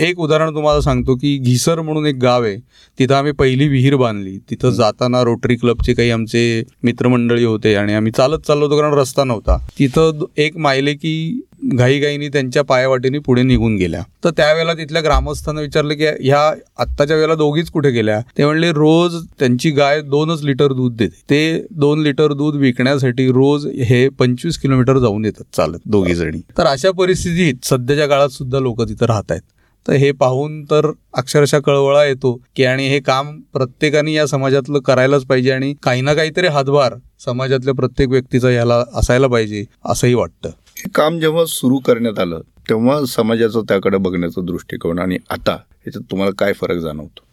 एक 0.00 0.18
उदाहरण 0.20 0.54
तुम्हाला 0.54 0.80
सांगतो 0.80 1.14
की 1.14 1.36
घिसर 1.38 1.80
म्हणून 1.80 2.06
एक 2.06 2.16
गाव 2.22 2.44
आहे 2.44 2.56
तिथं 2.98 3.14
आम्ही 3.14 3.32
पहिली 3.32 3.66
विहीर 3.68 3.96
बांधली. 3.96 4.36
तिथं 4.50 4.70
जाताना 4.70 5.22
रोटरी 5.24 5.56
क्लबचे 5.56 5.94
काही 5.94 6.10
आमचे 6.10 6.62
मित्रमंडळी 6.82 7.44
होते 7.44 7.74
आणि 7.74 7.94
आम्ही 7.94 8.12
चालत 8.16 8.46
चाललो 8.46 8.64
होतो 8.64 8.80
कारण 8.80 8.94
रस्ता 8.94 9.24
नव्हता. 9.24 9.56
तिथं 9.78 10.24
एक 10.36 10.56
मायले 10.56 10.94
की 10.94 11.40
घाईघाईनी 11.72 12.28
त्यांच्या 12.28 12.62
पायावाटीने 12.64 13.18
पुढे 13.18 13.42
निघून 13.42 13.76
गेल्या. 13.76 14.02
तर 14.24 14.30
त्यावेळेला 14.36 14.74
तिथल्या 14.74 15.02
ग्रामस्थांना 15.02 15.60
विचारलं 15.60 15.94
की 15.94 16.06
ह्या 16.20 16.40
आत्ताच्या 16.78 17.16
वेळेला 17.16 17.34
दोघीच 17.34 17.70
कुठे 17.70 17.90
गेल्या? 17.90 18.20
ते 18.38 18.44
म्हणले 18.44 18.70
रोज 18.72 19.16
त्यांची 19.38 19.70
गाय 19.70 20.00
दोनच 20.02 20.44
लिटर 20.44 20.72
दूध 20.72 20.96
देते. 20.96 21.20
ते 21.30 21.66
दोन 21.72 22.02
लिटर 22.02 22.32
दूध 22.32 22.56
विकण्यासाठी 22.56 23.30
रोज 23.32 23.66
हे 23.88 24.08
पंचवीस 24.18 24.58
किलोमीटर 24.58 24.98
जाऊन 24.98 25.24
येतात 25.24 25.54
चालत 25.56 25.78
दोघी 25.86 26.14
जणी 26.14 26.40
तर 26.58 26.66
अशा 26.66 26.90
परिस्थितीत 26.98 27.64
सध्याच्या 27.66 28.06
काळात 28.06 28.28
सुद्धा 28.30 28.60
लोक 28.60 28.82
तिथं 28.82 29.06
राहत 29.06 29.30
आहेत 29.30 29.42
तर 29.88 29.92
हे 29.92 30.12
पाहून 30.12 30.62
तर 30.64 30.90
अक्षरशः 31.14 31.58
कळवळा 31.58 32.04
येतो 32.04 32.40
की 32.56 32.64
आणि 32.64 32.88
हे 32.88 33.00
काम 33.00 33.40
प्रत्येकाने 33.52 34.12
या 34.12 34.26
समाजातलं 34.26 34.78
करायलाच 34.78 35.24
पाहिजे 35.24 35.52
आणि 35.52 35.74
काही 35.82 36.00
ना 36.00 36.14
काहीतरी 36.14 36.46
हातभार 36.46 36.94
समाजातल्या 37.24 37.74
प्रत्येक 37.74 38.08
व्यक्तीचा 38.08 38.50
याला 38.50 38.84
असायला 38.94 39.26
पाहिजे 39.26 39.64
असंही 39.84 40.14
वाटतं. 40.14 40.48
हे 40.48 40.88
काम 40.94 41.18
जेव्हा 41.18 41.44
सुरू 41.46 41.78
करण्यात 41.78 42.18
आलं 42.18 42.40
तेव्हा 42.68 43.04
समाजाचं 43.04 43.62
त्याकडे 43.62 43.96
बघण्याचा 43.96 44.40
दृष्टिकोन 44.40 44.98
आणि 44.98 45.18
आता 45.30 45.52
याच्यात 45.52 46.10
तुम्हाला 46.10 46.32
काय 46.38 46.52
फरक 46.52 46.78
जाणवतो? 46.78 47.24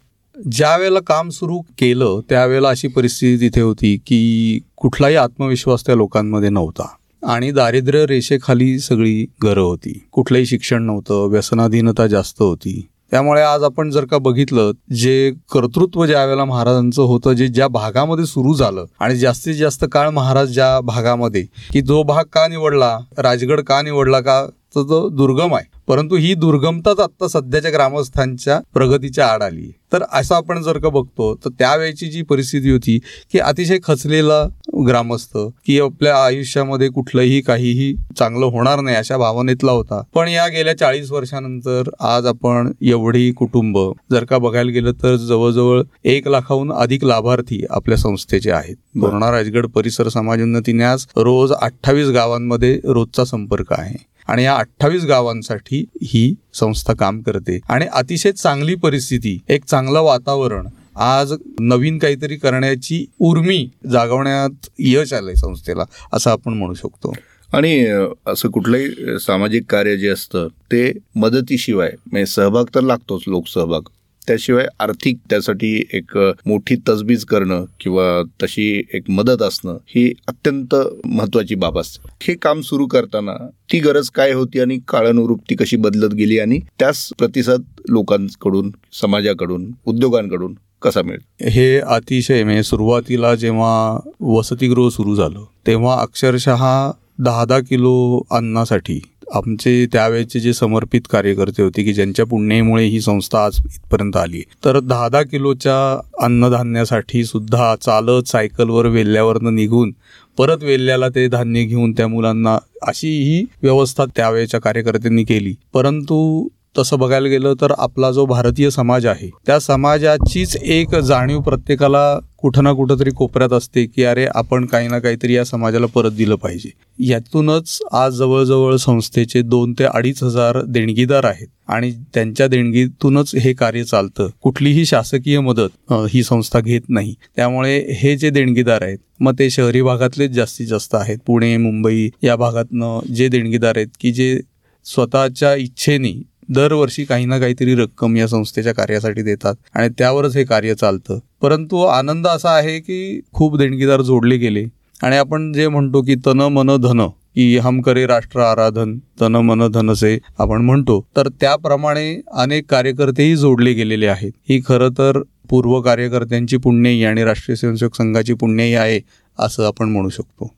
ज्या 0.52 0.78
वेळेला 0.78 1.00
काम 1.00 1.30
सुरू 1.30 1.60
केलं 1.60 2.20
त्यावेळेला 2.30 2.70
अशी 2.70 2.88
परिस्थिती 2.88 3.42
तिथे 3.42 3.62
होती 3.62 3.98
की 3.98 4.60
कुठलाही 4.78 5.16
आत्मविश्वास 5.16 5.86
त्या 5.86 5.96
लोकांमध्ये 5.96 6.50
नव्हता. 6.50 6.88
आणि 7.24 7.52
दारिद्र्य 7.52 8.06
रेषेखाली 8.06 8.80
सगळी 8.80 9.26
घरं 9.42 9.62
होती. 9.62 10.08
कुठलंही 10.12 10.46
शिक्षण 10.46 10.84
नव्हतं 10.84 11.28
व्यसनाधीनता 11.30 12.08
जास्त 12.08 12.42
होती. 12.42 12.88
त्यामुळे 13.12 13.42
आज 13.42 13.64
आपण 13.64 13.90
जर 13.90 14.06
का 14.06 14.18
बघितलं 14.18 14.72
जे 14.94 15.32
कर्तृत्व 15.52 16.06
ज्या 16.06 16.24
वेळेला 16.26 16.46
महाराजांचं 16.46 17.02
होतं 17.02 17.34
जे 17.34 17.48
ज्या 17.48 17.68
भागामध्ये 17.68 18.26
सुरू 18.26 18.54
झालं 18.54 18.86
आणि 19.00 19.16
जास्तीत 19.16 19.56
जास्त 19.56 19.86
काळ 19.92 20.10
महाराज 20.10 20.52
ज्या 20.54 20.80
भागामध्ये 20.80 21.46
की 21.74 21.82
जो 21.82 22.04
भाग 22.04 22.24
का 22.24 22.48
निवडला 22.48 22.98
राजगड 23.18 23.62
का 23.62 23.82
निवडला 23.82 24.20
का 24.20 24.46
तर 24.78 24.84
तो 24.84 25.08
दुर्गम 25.10 25.56
आहे 25.56 25.76
परंतु 25.88 26.16
ही 26.16 26.34
दुर्गमताच 26.34 27.00
आता 27.00 27.28
सध्याच्या 27.28 27.72
ग्रामस्थांच्या 27.72 28.60
प्रगतीच्या 28.74 29.28
आड 29.28 29.44
आली 29.44 29.72
तर 29.94 30.04
असं 30.14 30.36
आपण 30.36 30.62
जर 30.62 30.78
का 30.78 30.90
बघतो 30.90 31.34
तर 31.46 31.50
त्यावेळेची 31.50 32.08
जी 32.08 32.22
परिस्थिती 32.22 32.72
होती 32.72 32.98
की 33.34 33.40
अतिशय 33.40 33.78
खचलेला 33.84 34.42
ग्रामस्थ 34.88 35.38
की 35.66 35.80
आपल्या 35.80 36.16
आयुष्यामध्ये 36.24 36.90
कुठलंही 36.90 37.40
काहीही 37.42 37.94
चांगलं 38.20 38.46
होणार 38.46 38.80
नाही 38.80 38.98
अशा 38.98 39.18
भावनेतला 39.18 39.72
होता. 39.72 40.02
पण 40.16 40.28
या 40.28 40.48
गेल्या 40.48 40.78
चाळीस 40.78 41.12
वर्षानंतर 41.12 41.90
आज 42.00 42.26
आपण 42.26 42.72
एवढी 42.82 43.32
कुटुंब 43.32 43.78
जर 44.12 44.26
का 44.26 44.38
बघायला 44.38 44.72
गेलं 44.72 44.92
तर 45.04 45.16
जवळजवळ 45.16 45.82
एक 46.06 46.28
लाखाहून 46.28 46.72
अधिक 46.72 47.06
लाभार्थी 47.06 47.64
आपल्या 47.70 47.98
संस्थेचे 47.98 48.52
आहेत. 48.52 48.76
तोरणा 49.02 49.32
राजगड 49.32 49.68
परिसर 49.68 50.08
समाज 50.08 50.42
उन्नती 50.42 50.74
न्यास 50.74 51.08
रोज 51.18 51.52
अठ्ठावीस 51.52 52.08
गावांमध्ये 52.08 52.80
रोजचा 52.84 53.26
संपर्क 53.26 53.74
आहे. 53.74 54.17
आणि 54.28 54.44
या 54.44 54.56
अठ्ठावीस 54.56 55.04
गावांसाठी 55.04 55.86
ही 56.04 56.36
संस्था 56.54 56.94
काम 56.94 57.22
करते. 57.22 57.60
आणि 57.70 57.86
अतिशय 57.94 58.32
चांगली 58.32 58.76
परिस्थिती 58.76 59.40
एक 59.50 59.66
चांगलं 59.66 60.02
वातावरण 60.02 60.68
आज 60.96 61.34
नवीन 61.60 61.98
काहीतरी 61.98 62.36
करण्याची 62.36 63.06
उर्मी 63.20 63.70
जागवण्यात 63.92 64.70
यश 64.80 65.14
आलंय 65.14 65.36
संस्थेला 65.36 65.84
असं 66.14 66.32
आपण 66.32 66.54
म्हणू 66.54 66.74
शकतो. 66.74 67.14
आणि 67.54 67.88
असं 68.28 68.50
कुठलंही 68.50 69.20
सामाजिक 69.20 69.64
कार्य 69.70 69.98
जे 69.98 70.08
असतं 70.08 70.48
ते 70.48 70.92
मदतीशिवाय 71.16 71.92
म्हणजे 72.06 72.26
सहभाग 72.26 72.66
तर 72.76 72.82
लागतोच 72.82 73.22
लोकसहभाग. 73.28 73.82
त्याशिवाय 74.28 74.66
आर्थिक 74.80 75.18
त्यासाठी 75.30 75.74
एक 75.94 76.18
मोठी 76.46 76.76
तजबीज 76.90 77.24
करणं 77.26 77.66
किंवा 77.80 78.24
तशी 78.44 78.84
एक 78.94 79.10
मदत 79.10 79.42
असणं 79.42 79.78
ही 79.88 80.14
अत्यंत 80.28 80.76
महत्वाची 81.06 81.56
बाब 81.56 81.80
असते. 81.80 82.10
हे 82.22 82.34
काम 82.34 82.62
सुरू 82.62 82.86
करताना 82.88 83.34
ती 83.72 83.80
गरज 83.80 84.10
काय 84.10 84.32
होती 84.32 84.60
आणि 84.60 84.78
काळानुरूप 84.88 85.42
ती 85.50 85.56
कशी 85.56 85.78
बदलत 85.78 86.14
गेली 86.14 86.40
आणि 86.40 86.60
त्याच 86.80 87.10
प्रतिसाद 87.20 87.64
लोकांकडून 87.90 88.72
समाजाकडून 89.02 89.72
उद्योगांकडून 89.86 90.56
कसा 90.82 91.02
मिळेल? 91.02 91.50
हे 91.50 91.80
अतिशय 91.80 92.44
म्हणजे 92.44 92.64
सुरुवातीला 92.64 93.36
जेव्हा 93.36 94.00
वसतिगृह 94.22 94.90
सुरू 94.90 95.16
झालं 95.16 95.44
तेव्हा 95.68 96.02
अक्षरशः 96.02 96.92
दहा 97.20 97.46
दहा 97.46 97.60
किलो 97.60 98.22
अन्नासाठी 98.32 99.00
आमचे 99.34 99.86
त्यावेळेचे 99.86 100.40
जे 100.40 100.54
समर्पित 100.54 101.02
कार्यकर्ते 101.10 101.64
होते 101.64 101.84
की 101.84 101.94
ज्यांच्या 101.94 102.26
पुण्यामुळे 102.26 102.86
ही 102.86 103.02
संस्था 103.02 103.46
आज 103.46 103.60
इथपर्यंत 103.66 104.18
आली 104.18 104.42
तर 104.66 104.80
दहा 104.80 105.10
दहा 105.10 105.24
किलोच्या 105.24 106.00
अन्नधान्यासाठी 106.26 107.26
सुद्धा 107.26 107.76
चालत 107.82 108.24
सायकलवर 108.24 108.86
वेल्ल्यावरनं 108.86 109.56
निघून 109.56 109.92
परत 110.38 110.64
वेल्ल्याला 110.64 111.10
ते 111.10 111.28
धान्य 111.28 111.64
घेऊन 111.64 111.92
त्या 111.92 112.08
मुलांना 112.08 112.58
अशी 112.82 113.08
ही 113.08 113.46
व्यवस्था 113.62 114.06
त्यावेळेच्या 114.06 114.60
कार्यकर्त्यांनी 114.62 115.24
केली. 115.24 115.56
परंतु 115.74 116.48
तसं 116.78 117.00
बघायला 117.00 117.28
गेलं 117.28 117.54
तर 117.62 117.74
आपला 117.78 118.12
जो 118.12 118.26
भारतीय 118.26 118.70
समाज 118.70 119.06
आहे 119.06 119.30
त्या 119.48 119.60
समाजाचीच 119.60 120.56
एक 120.58 120.96
जाणीव 120.96 121.40
प्रत्येकाला 121.42 122.20
कुठं 122.38 122.64
ना 122.64 122.72
कुठं 122.74 123.00
तरी 123.00 123.10
कोपऱ्यात 123.10 123.54
असते 123.54 123.86
की 123.86 124.04
अरे 124.04 124.26
आपण 124.36 124.66
काही 124.66 124.88
ना 124.88 125.00
काहीतरी 125.00 125.36
या 125.36 125.44
समाजाला 125.46 125.86
परत 125.86 126.12
दिलं 126.12 126.36
पाहिजे. 126.36 126.70
यातूनच 127.00 127.80
आज 127.92 128.14
जवळजवळ 128.14 128.76
संस्थेचे 128.76 129.42
दोन 129.42 129.74
ते 129.80 129.84
अडीच 129.84 130.22
हजार 130.24 130.62
देणगीदार 130.68 131.26
आहेत 131.26 131.48
आणि 131.68 131.92
त्यांच्या 132.14 132.48
देणगीतूनच 132.48 133.34
हे 133.36 133.54
कार्य 133.54 133.84
चालतं. 133.84 134.30
कुठलीही 134.42 134.86
शासकीय 134.86 135.40
मदत 135.40 135.94
ही 136.12 136.24
संस्था 136.24 136.60
घेत 136.60 136.90
नाही. 136.90 137.14
त्यामुळे 137.36 137.78
हे 138.02 138.16
जे 138.18 138.30
देणगीदार 138.30 138.84
आहेत 138.84 138.98
मग 139.20 139.40
ते 139.40 139.50
शहरी 139.50 139.82
भागातलेच 139.82 140.32
जास्तीत 140.32 140.68
जास्त 140.68 140.96
आहेत. 140.96 141.18
पुणे 141.28 141.56
मुंबई 141.58 142.10
या 142.24 142.36
भागातनं 142.36 143.14
जे 143.14 143.28
देणगीदार 143.28 143.78
आहेत 143.78 143.98
की 144.00 144.12
जे 144.12 144.40
स्वतःच्या 144.86 145.54
इच्छेने 145.56 146.14
दरवर्षी 146.50 147.04
काही 147.04 147.26
ना 147.26 147.40
काहीतरी 147.40 147.76
रक्कम 147.76 148.16
या 148.18 148.28
संस्थेच्या 148.28 148.74
कार्यासाठी 148.74 149.22
देतात 149.22 149.56
आणि 149.74 149.90
त्यावरच 149.98 150.36
हे 150.38 150.44
कार्य 150.44 150.76
चालतं. 150.76 151.20
परंतु 151.42 151.82
आनंद 151.84 152.28
असा 152.28 152.50
आहे 152.50 152.80
की 152.80 153.20
खूप 153.34 153.58
देणगीदार 153.58 154.02
जोडले 154.02 154.38
गेले. 154.38 154.66
आणि 155.04 155.16
आपण 155.18 155.52
जे 155.54 155.68
म्हणतो 155.68 156.02
की 156.02 156.16
तन 156.26 156.42
मन 156.42 156.76
धन 156.76 157.08
की 157.36 157.58
हम 157.58 157.82
करे 157.82 158.06
राष्ट्र 158.08 158.40
आराधन 158.40 158.98
तन 159.22 159.36
मन 159.36 159.68
धनसे 159.72 160.18
आपण 160.40 160.62
म्हणतो 160.62 161.00
तर 161.18 161.28
त्याप्रमाणे 161.42 162.22
अनेक 162.34 162.66
कार्यकर्तेही 162.70 163.36
जोडले 163.36 163.74
गेलेले 163.74 164.08
आहेत. 164.08 164.32
ही 164.50 164.62
खरं 164.68 164.90
तर 164.90 165.22
पूर्व 165.50 165.82
कार्यकर्त्यांची 165.82 166.58
पुण्यही 166.58 167.04
आणि 167.06 167.24
राष्ट्रीय 167.24 167.56
स्वयंसेवक 167.56 167.96
संघाची 167.96 168.34
पुण्यही 168.34 168.76
आहे 168.76 169.00
असं 169.40 169.66
आपण 169.66 169.90
म्हणू 169.90 170.10
शकतो. 170.10 170.54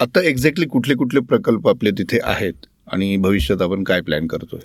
आता 0.00 0.22
एक्झॅक्टली 0.22 0.66
कुठले 0.66 0.94
कुठले 0.94 1.20
प्रकल्प 1.20 1.68
आपले 1.68 1.90
तिथे 1.90 2.18
आहेत 2.24 2.66
आणि 2.92 3.16
भविष्यात 3.16 3.62
आपण 3.62 3.82
काय 3.84 4.00
प्लॅन 4.00 4.26
करतोय? 4.26 4.60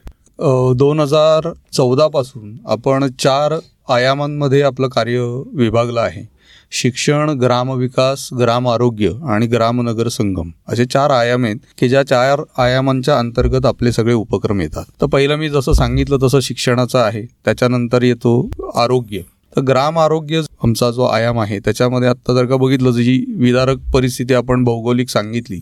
दोन 0.76 1.00
हजार 1.00 1.52
चौदापासून 1.74 2.58
आपण 2.68 3.08
चार 3.20 3.54
आयामांमध्ये 3.90 4.62
आपलं 4.62 4.88
कार्य 4.88 5.20
विभागलं 5.54 6.02
आहे. 6.02 6.34
शिक्षण 6.72 7.30
ग्रामविकास 7.30 8.30
ग्राम 8.40 8.68
आरोग्य 8.68 9.12
आणि 9.30 9.46
ग्रामनगर 9.46 10.08
संगम 10.08 10.50
असे 10.68 10.86
चार 10.86 11.10
आयाम 11.10 11.46
आहेत 11.46 11.56
की 11.78 11.90
ज्या 11.90 12.04
चार 12.04 12.42
आयामांच्या 12.58 13.20
अंतर्गत 13.20 13.66
आपले 13.66 13.92
सगळे 13.92 14.14
उपक्रम 14.14 14.62
येतात. 14.62 14.86
तर 15.02 15.06
पहिलं 15.06 15.36
मी 15.36 15.50
जसं 15.50 15.74
सांगितलं 15.74 16.18
तसं 16.24 16.40
शिक्षणाचं 16.40 17.00
आहे. 17.00 17.26
त्याच्यानंतर 17.46 18.04
येतो 18.04 18.50
आरोग्य. 18.76 19.20
तर 19.56 19.62
ग्राम 19.62 19.98
आरोग्य 20.00 20.42
आमचा 20.64 20.90
जो 20.92 21.04
आयाम 21.06 21.40
आहे 21.40 21.60
त्याच्यामध्ये 21.60 22.10
आत्ता 22.10 22.34
जर 22.34 22.46
का 22.46 22.56
बघितलं 22.58 22.92
जी 22.92 23.24
विदारक 23.38 23.80
परिस्थिती 23.94 24.34
आपण 24.34 24.64
भौगोलिक 24.64 25.10
सांगितली 25.10 25.60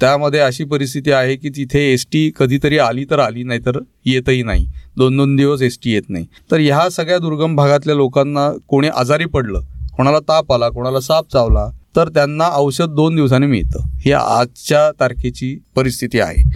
त्यामध्ये 0.00 0.40
अशी 0.40 0.64
परिस्थिती 0.64 1.10
आहे 1.12 1.36
की 1.36 1.48
तिथे 1.48 1.80
एस 1.92 2.06
टी 2.12 2.30
कधीतरी 2.36 2.78
आली 2.78 3.04
तर 3.10 3.18
आली 3.18 3.42
नाही 3.42 3.60
तर 3.66 3.78
येतही 4.06 4.42
नाही. 4.42 4.66
दोन 4.96 5.16
दोन 5.16 5.36
दिवस 5.36 5.62
एस 5.62 5.78
टी 5.84 5.90
येत 5.90 6.08
नाही. 6.08 6.26
तर 6.50 6.56
ह्या 6.56 6.88
सगळ्या 6.90 7.18
दुर्गम 7.18 7.56
भागातल्या 7.56 7.94
लोकांना 7.94 8.50
कोणी 8.68 8.88
आजारी 8.88 9.24
पडलं 9.24 9.60
कोणाला 9.96 10.18
ताप 10.18 10.52
आला 10.52 10.68
कोणाला 10.68 11.00
साप 11.00 11.32
चावला 11.32 11.68
तर 11.98 12.08
त्यांना 12.08 12.48
औषध 12.54 12.84
दोन 12.84 13.16
दिवसांनी 13.16 13.46
मिळतं. 13.46 13.78
ही 14.00 14.12
आजच्या 14.12 14.90
तारखेची 15.00 15.58
परिस्थिती 15.76 16.20
आहे. 16.20 16.50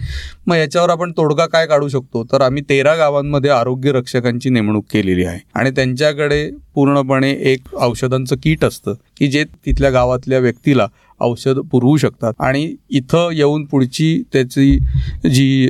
मग 0.47 0.55
याच्यावर 0.55 0.89
आपण 0.89 1.11
तोडगा 1.11 1.45
काय 1.45 1.67
काढू 1.67 1.87
शकतो? 1.87 2.23
तर 2.23 2.41
आम्ही 2.41 2.63
तेरा 2.69 2.95
गावांमध्ये 2.95 3.51
आरोग्य 3.51 3.91
रक्षकांची 3.91 4.49
नेमणूक 4.49 4.85
केलेली 4.93 5.25
आहे. 5.25 5.39
आणि 5.55 5.71
त्यांच्याकडे 5.71 6.51
पूर्णपणे 6.73 7.31
एक 7.31 7.59
औषधांचं 7.73 8.35
किट 8.43 8.65
असतं 8.65 8.93
की 9.17 9.27
जे 9.27 9.43
तिथल्या 9.43 9.89
गावातल्या 9.89 10.39
व्यक्तीला 10.39 10.87
औषध 11.21 11.59
पुरवू 11.71 11.95
शकतात. 11.97 12.33
आणि 12.39 12.75
इथं 12.89 13.29
येऊन 13.33 13.65
पुढची 13.65 14.21
त्याची 14.33 14.77
जी 15.29 15.67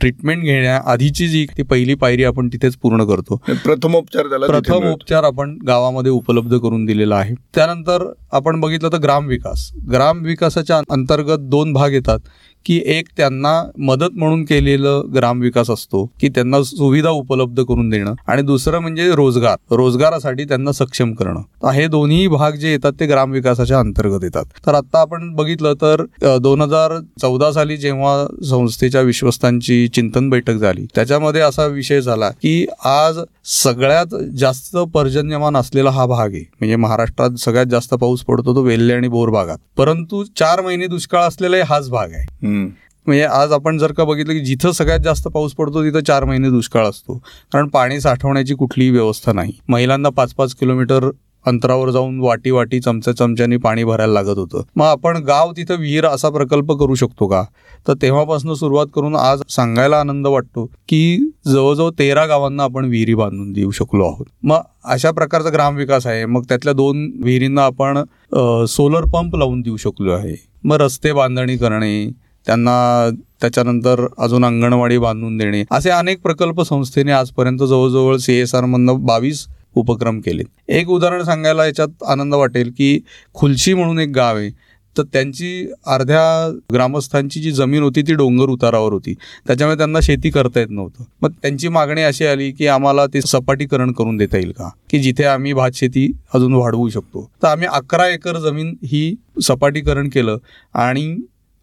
ट्रीटमेंट 0.00 0.42
घेण्याआधीची 0.42 1.28
जी 1.28 1.44
ती 1.56 1.62
पहिली 1.62 1.94
पायरी 1.94 2.24
आपण 2.24 2.48
तिथेच 2.48 2.76
पूर्ण 2.76 3.04
करतो. 3.04 3.40
प्रथमोपचार 3.64 4.28
त्याला 4.28 4.46
तिथे 4.46 4.58
प्रथम 4.58 4.78
मिळतो. 4.78 4.92
उपचार 4.92 5.24
आपण 5.24 5.56
गावामध्ये 5.66 6.12
उपलब्ध 6.12 6.56
करून 6.56 6.84
दिलेला 6.84 7.16
आहे. 7.16 7.34
त्यानंतर 7.54 8.06
आपण 8.32 8.60
बघितलं 8.60 8.92
तर 8.92 8.98
ग्राम 8.98 9.26
विकास 9.26 9.70
ग्राम 9.92 10.22
विकासाच्या 10.24 10.80
अंतर्गत 10.90 11.48
दोन 11.50 11.72
भाग 11.72 11.92
येतात. 11.92 12.18
की 12.66 12.80
एक 12.94 13.08
त्यांना 13.16 13.52
मदत 13.86 14.16
म्हणून 14.16 14.44
केलेलं 14.44 15.02
ग्रामविकास 15.14 15.70
असतो 15.70 16.04
की 16.20 16.28
त्यांना 16.28 16.62
सुविधा 16.62 17.10
उपलब्ध 17.10 17.62
करून 17.62 17.88
देणं 17.88 18.14
आणि 18.26 18.42
दुसरं 18.42 18.78
म्हणजे 18.80 19.10
रोजगार 19.16 19.74
रोजगारासाठी 19.76 20.44
त्यांना 20.44 20.72
सक्षम 20.72 21.12
करणं. 21.14 21.40
हे 21.70 21.86
दोन्ही 21.88 22.26
भाग 22.28 22.52
जे 22.52 22.70
येतात 22.70 22.92
ते 23.00 23.06
ग्रामविकासाच्या 23.06 23.78
अंतर्गत 23.78 24.24
येतात. 24.24 24.44
तर 24.66 24.74
आता 24.74 25.00
आपण 25.00 25.28
बघितलं 25.34 25.74
तर 25.82 26.04
दोन 26.42 26.60
हजार 26.62 26.98
चौदा 27.20 27.50
साली 27.52 27.76
जेव्हा 27.76 28.26
संस्थेच्या 28.48 29.00
विश्वस्तांची 29.00 29.86
चिंतन 29.94 30.28
बैठक 30.30 30.54
झाली 30.54 30.86
त्याच्यामध्ये 30.94 31.40
असा 31.42 31.66
विषय 31.66 32.00
झाला 32.00 32.30
की 32.32 32.64
आज 32.84 33.18
सगळ्यात 33.52 34.14
जास्त 34.38 34.76
पर्जन्यमान 34.94 35.56
असलेला 35.56 35.90
हा 35.90 36.06
भाग 36.06 36.32
आहे. 36.32 36.42
म्हणजे 36.60 36.76
महाराष्ट्रात 36.76 37.38
सगळ्यात 37.38 37.66
जास्त 37.66 37.94
पाऊस 37.94 38.20
पडतो 38.24 38.54
तो 38.56 38.62
वेल्हे 38.62 38.96
आणि 38.96 39.08
बोर 39.08 39.30
भागात 39.30 39.58
परंतु 39.76 40.22
चार 40.36 40.60
महिने 40.62 40.86
दुष्काळ 40.86 41.22
असलेला 41.22 41.56
हाच 41.68 41.88
भाग 41.90 42.12
आहे. 42.12 42.50
म्हणजे 42.52 43.22
आज 43.22 43.52
आपण 43.52 43.78
जर 43.78 43.92
का 43.92 44.04
बघितलं 44.04 44.32
की 44.32 44.40
जिथं 44.40 44.72
सगळ्यात 44.72 45.00
जास्त 45.00 45.28
पाऊस 45.28 45.54
पडतो 45.54 45.84
तिथं 45.84 46.00
चार 46.00 46.24
महिने 46.24 46.50
दुष्काळ 46.50 46.86
असतो. 46.86 47.18
कारण 47.52 47.68
पाणी 47.68 48.00
साठवण्याची 48.00 48.54
कुठलीही 48.54 48.90
व्यवस्था 48.90 49.32
नाही. 49.32 49.52
महिलांना 49.68 50.08
पाच 50.08 50.34
पाच 50.34 50.54
किलोमीटर 50.54 51.10
अंतरावर 51.46 51.90
जाऊन 51.90 52.18
वाटी 52.20 52.50
वाटी 52.50 52.78
चमच्या 52.80 53.14
चमच्यानी 53.16 53.56
पाणी 53.56 53.84
भरायला 53.84 54.12
लागत 54.12 54.38
होतं. 54.38 54.62
मग 54.76 54.86
आपण 54.86 55.16
गाव 55.16 55.50
तिथं 55.52 55.76
विहीर 55.76 56.06
असा 56.06 56.28
प्रकल्प 56.28 56.70
करू 56.72 56.94
शकतो 56.94 57.26
का? 57.26 57.42
तर 57.88 57.94
तेव्हापासून 58.02 58.54
सुरुवात 58.54 58.86
करून 58.94 59.16
आज 59.16 59.42
सांगायला 59.48 60.00
आनंद 60.00 60.26
वाटतो 60.26 60.64
की 60.88 61.30
जवळजवळ 61.46 61.90
तेरा 61.98 62.26
गावांना 62.26 62.62
आपण 62.62 62.84
विहिरी 62.84 63.14
बांधून 63.14 63.52
देऊ 63.52 63.70
शकलो 63.70 64.04
आहोत. 64.04 64.26
मग 64.42 64.60
अशा 64.84 65.10
प्रकारचा 65.10 65.50
ग्रामविकास 65.50 66.06
आहे. 66.06 66.24
मग 66.26 66.42
त्यातल्या 66.48 66.72
दोन 66.72 67.10
विहिरींना 67.24 67.64
आपण 67.64 68.02
सोलर 68.68 69.04
पंप 69.04 69.36
लावून 69.36 69.60
देऊ 69.60 69.76
शकलो 69.76 70.12
आहे. 70.12 70.34
मग 70.64 70.76
रस्ते 70.76 71.12
बांधणी 71.12 71.56
करणे 71.56 72.21
त्यांना 72.46 73.10
त्याच्यानंतर 73.40 74.06
अजून 74.18 74.44
अंगणवाडी 74.44 74.98
बांधून 74.98 75.36
देणे. 75.36 75.64
असे 75.70 75.90
अनेक 75.90 76.22
प्रकल्प 76.22 76.60
संस्थेने 76.60 77.12
आजपर्यंत 77.12 77.58
जवळजवळ 77.58 78.16
सी 78.16 78.32
एस 78.32 78.54
आरमधनं 78.54 79.04
बावीस 79.04 79.46
उपक्रम 79.74 80.20
केले 80.20 80.42
एक 80.68 80.88
उदाहरण 80.88 81.22
सांगायला 81.22 81.66
याच्यात 81.66 82.02
आनंद 82.08 82.34
वाटेल 82.34 82.72
की 82.78 83.00
खुलशी 83.34 83.74
म्हणून 83.74 83.98
एक 83.98 84.08
गाव 84.08 84.36
आहे. 84.36 84.50
तर 84.98 85.02
त्यांची 85.02 85.72
अर्ध्या 85.86 86.56
ग्रामस्थांची 86.74 87.40
जी 87.40 87.52
जमीन 87.52 87.82
होती 87.82 88.02
ती 88.02 88.14
डोंगर 88.14 88.44
उतारावर 88.44 88.92
होती. 88.92 89.14
त्याच्यामुळे 89.46 89.76
त्यांना 89.76 89.98
शेती 90.02 90.30
करता 90.30 90.60
येत 90.60 90.70
नव्हतं. 90.70 91.04
मग 91.22 91.30
त्यांची 91.42 91.68
मागणी 91.68 92.02
अशी 92.02 92.26
आली 92.26 92.50
की 92.50 92.66
आम्हाला 92.66 93.06
ते 93.06 93.20
सपाटीकरण 93.20 93.92
करून 93.92 94.16
देता 94.16 94.36
येईल 94.36 94.50
का? 94.50 94.68
की 94.90 94.98
जिथे 94.98 95.24
आम्ही 95.24 95.52
भात 95.52 95.70
शेती 95.74 96.12
अजून 96.34 96.54
वाढवू 96.54 96.88
शकतो. 96.88 97.30
तर 97.42 97.48
आम्ही 97.48 97.66
अकरा 97.72 98.08
एकर 98.08 98.38
जमीन 98.38 98.74
ही 98.84 99.14
सपाटीकरण 99.42 100.08
केलं 100.08 100.36
आणि 100.74 101.16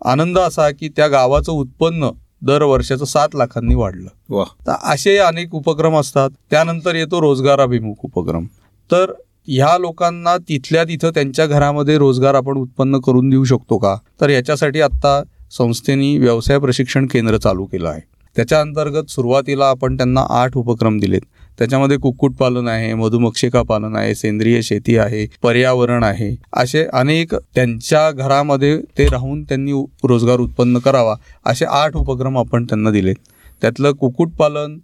आनंद 0.05 0.37
असा 0.37 0.71
की 0.71 0.89
त्या 0.89 1.07
गावाचं 1.07 1.51
उत्पन्न 1.51 2.09
दर 2.41 2.63
वर्षाचं 2.63 3.05
सात 3.05 3.29
लाखांनी 3.35 3.75
वाढलं. 3.75 4.09
वा. 4.29 4.43
तर 4.67 4.71
असे 4.83 5.17
अनेक 5.17 5.55
उपक्रम 5.55 5.97
असतात. 5.97 6.29
त्यानंतर 6.51 6.95
येतो 6.95 7.21
रोजगाराभिमुख 7.21 7.95
उपक्रम. 8.03 8.45
तर 8.91 9.11
ह्या 9.47 9.77
लोकांना 9.77 10.37
तिथल्या 10.37 10.83
तिथं 10.83 11.09
त्यांच्या 11.09 11.45
घरामध्ये 11.45 11.97
रोजगार 11.97 12.33
आपण 12.33 12.57
उत्पन्न 12.57 12.99
करून 12.99 13.29
देऊ 13.29 13.43
शकतो 13.43 13.77
का? 13.77 13.95
तर 14.21 14.29
याच्यासाठी 14.29 14.81
आत्ता 14.81 15.23
संस्थेने 15.51 16.17
व्यवसाय 16.17 16.59
प्रशिक्षण 16.59 17.05
केंद्र 17.05 17.37
चालू 17.37 17.65
केलं 17.65 17.89
आहे. 17.89 18.01
त्याच्या 18.35 18.61
अंतर्गत 18.61 19.09
सुरुवातीला 19.09 19.65
आपण 19.69 19.97
त्यांना 19.97 20.25
आठ 20.29 20.57
उपक्रम 20.57 20.97
दिलेत. 20.97 21.21
त्याच्यामध्ये 21.59 21.97
कुक्कुटपालन 21.97 22.67
आहे 22.67 22.93
मधुमक्षिका 22.93 23.61
पालन 23.61 23.95
आहे 23.95 24.15
सेंद्रिय 24.15 24.61
शेती 24.61 24.97
आहे 24.97 25.25
पर्यावरण 25.43 26.03
आहे. 26.03 26.35
असे 26.53 26.85
अनेक 26.93 27.35
त्यांच्या 27.35 28.11
घरामध्ये 28.11 28.77
ते 28.97 29.05
राहून 29.05 29.43
त्यांनी 29.43 29.71
रोजगार 30.03 30.39
उत्पन्न 30.39 30.79
करावा 30.79 31.15
असे 31.45 31.65
आठ 31.65 31.95
उपक्रम 31.95 32.37
आपण 32.37 32.65
त्यांना 32.65 32.91
दिलेत. 32.91 33.15
त्यातलं 33.61 33.91
कुक्कुटपालन 33.91 34.77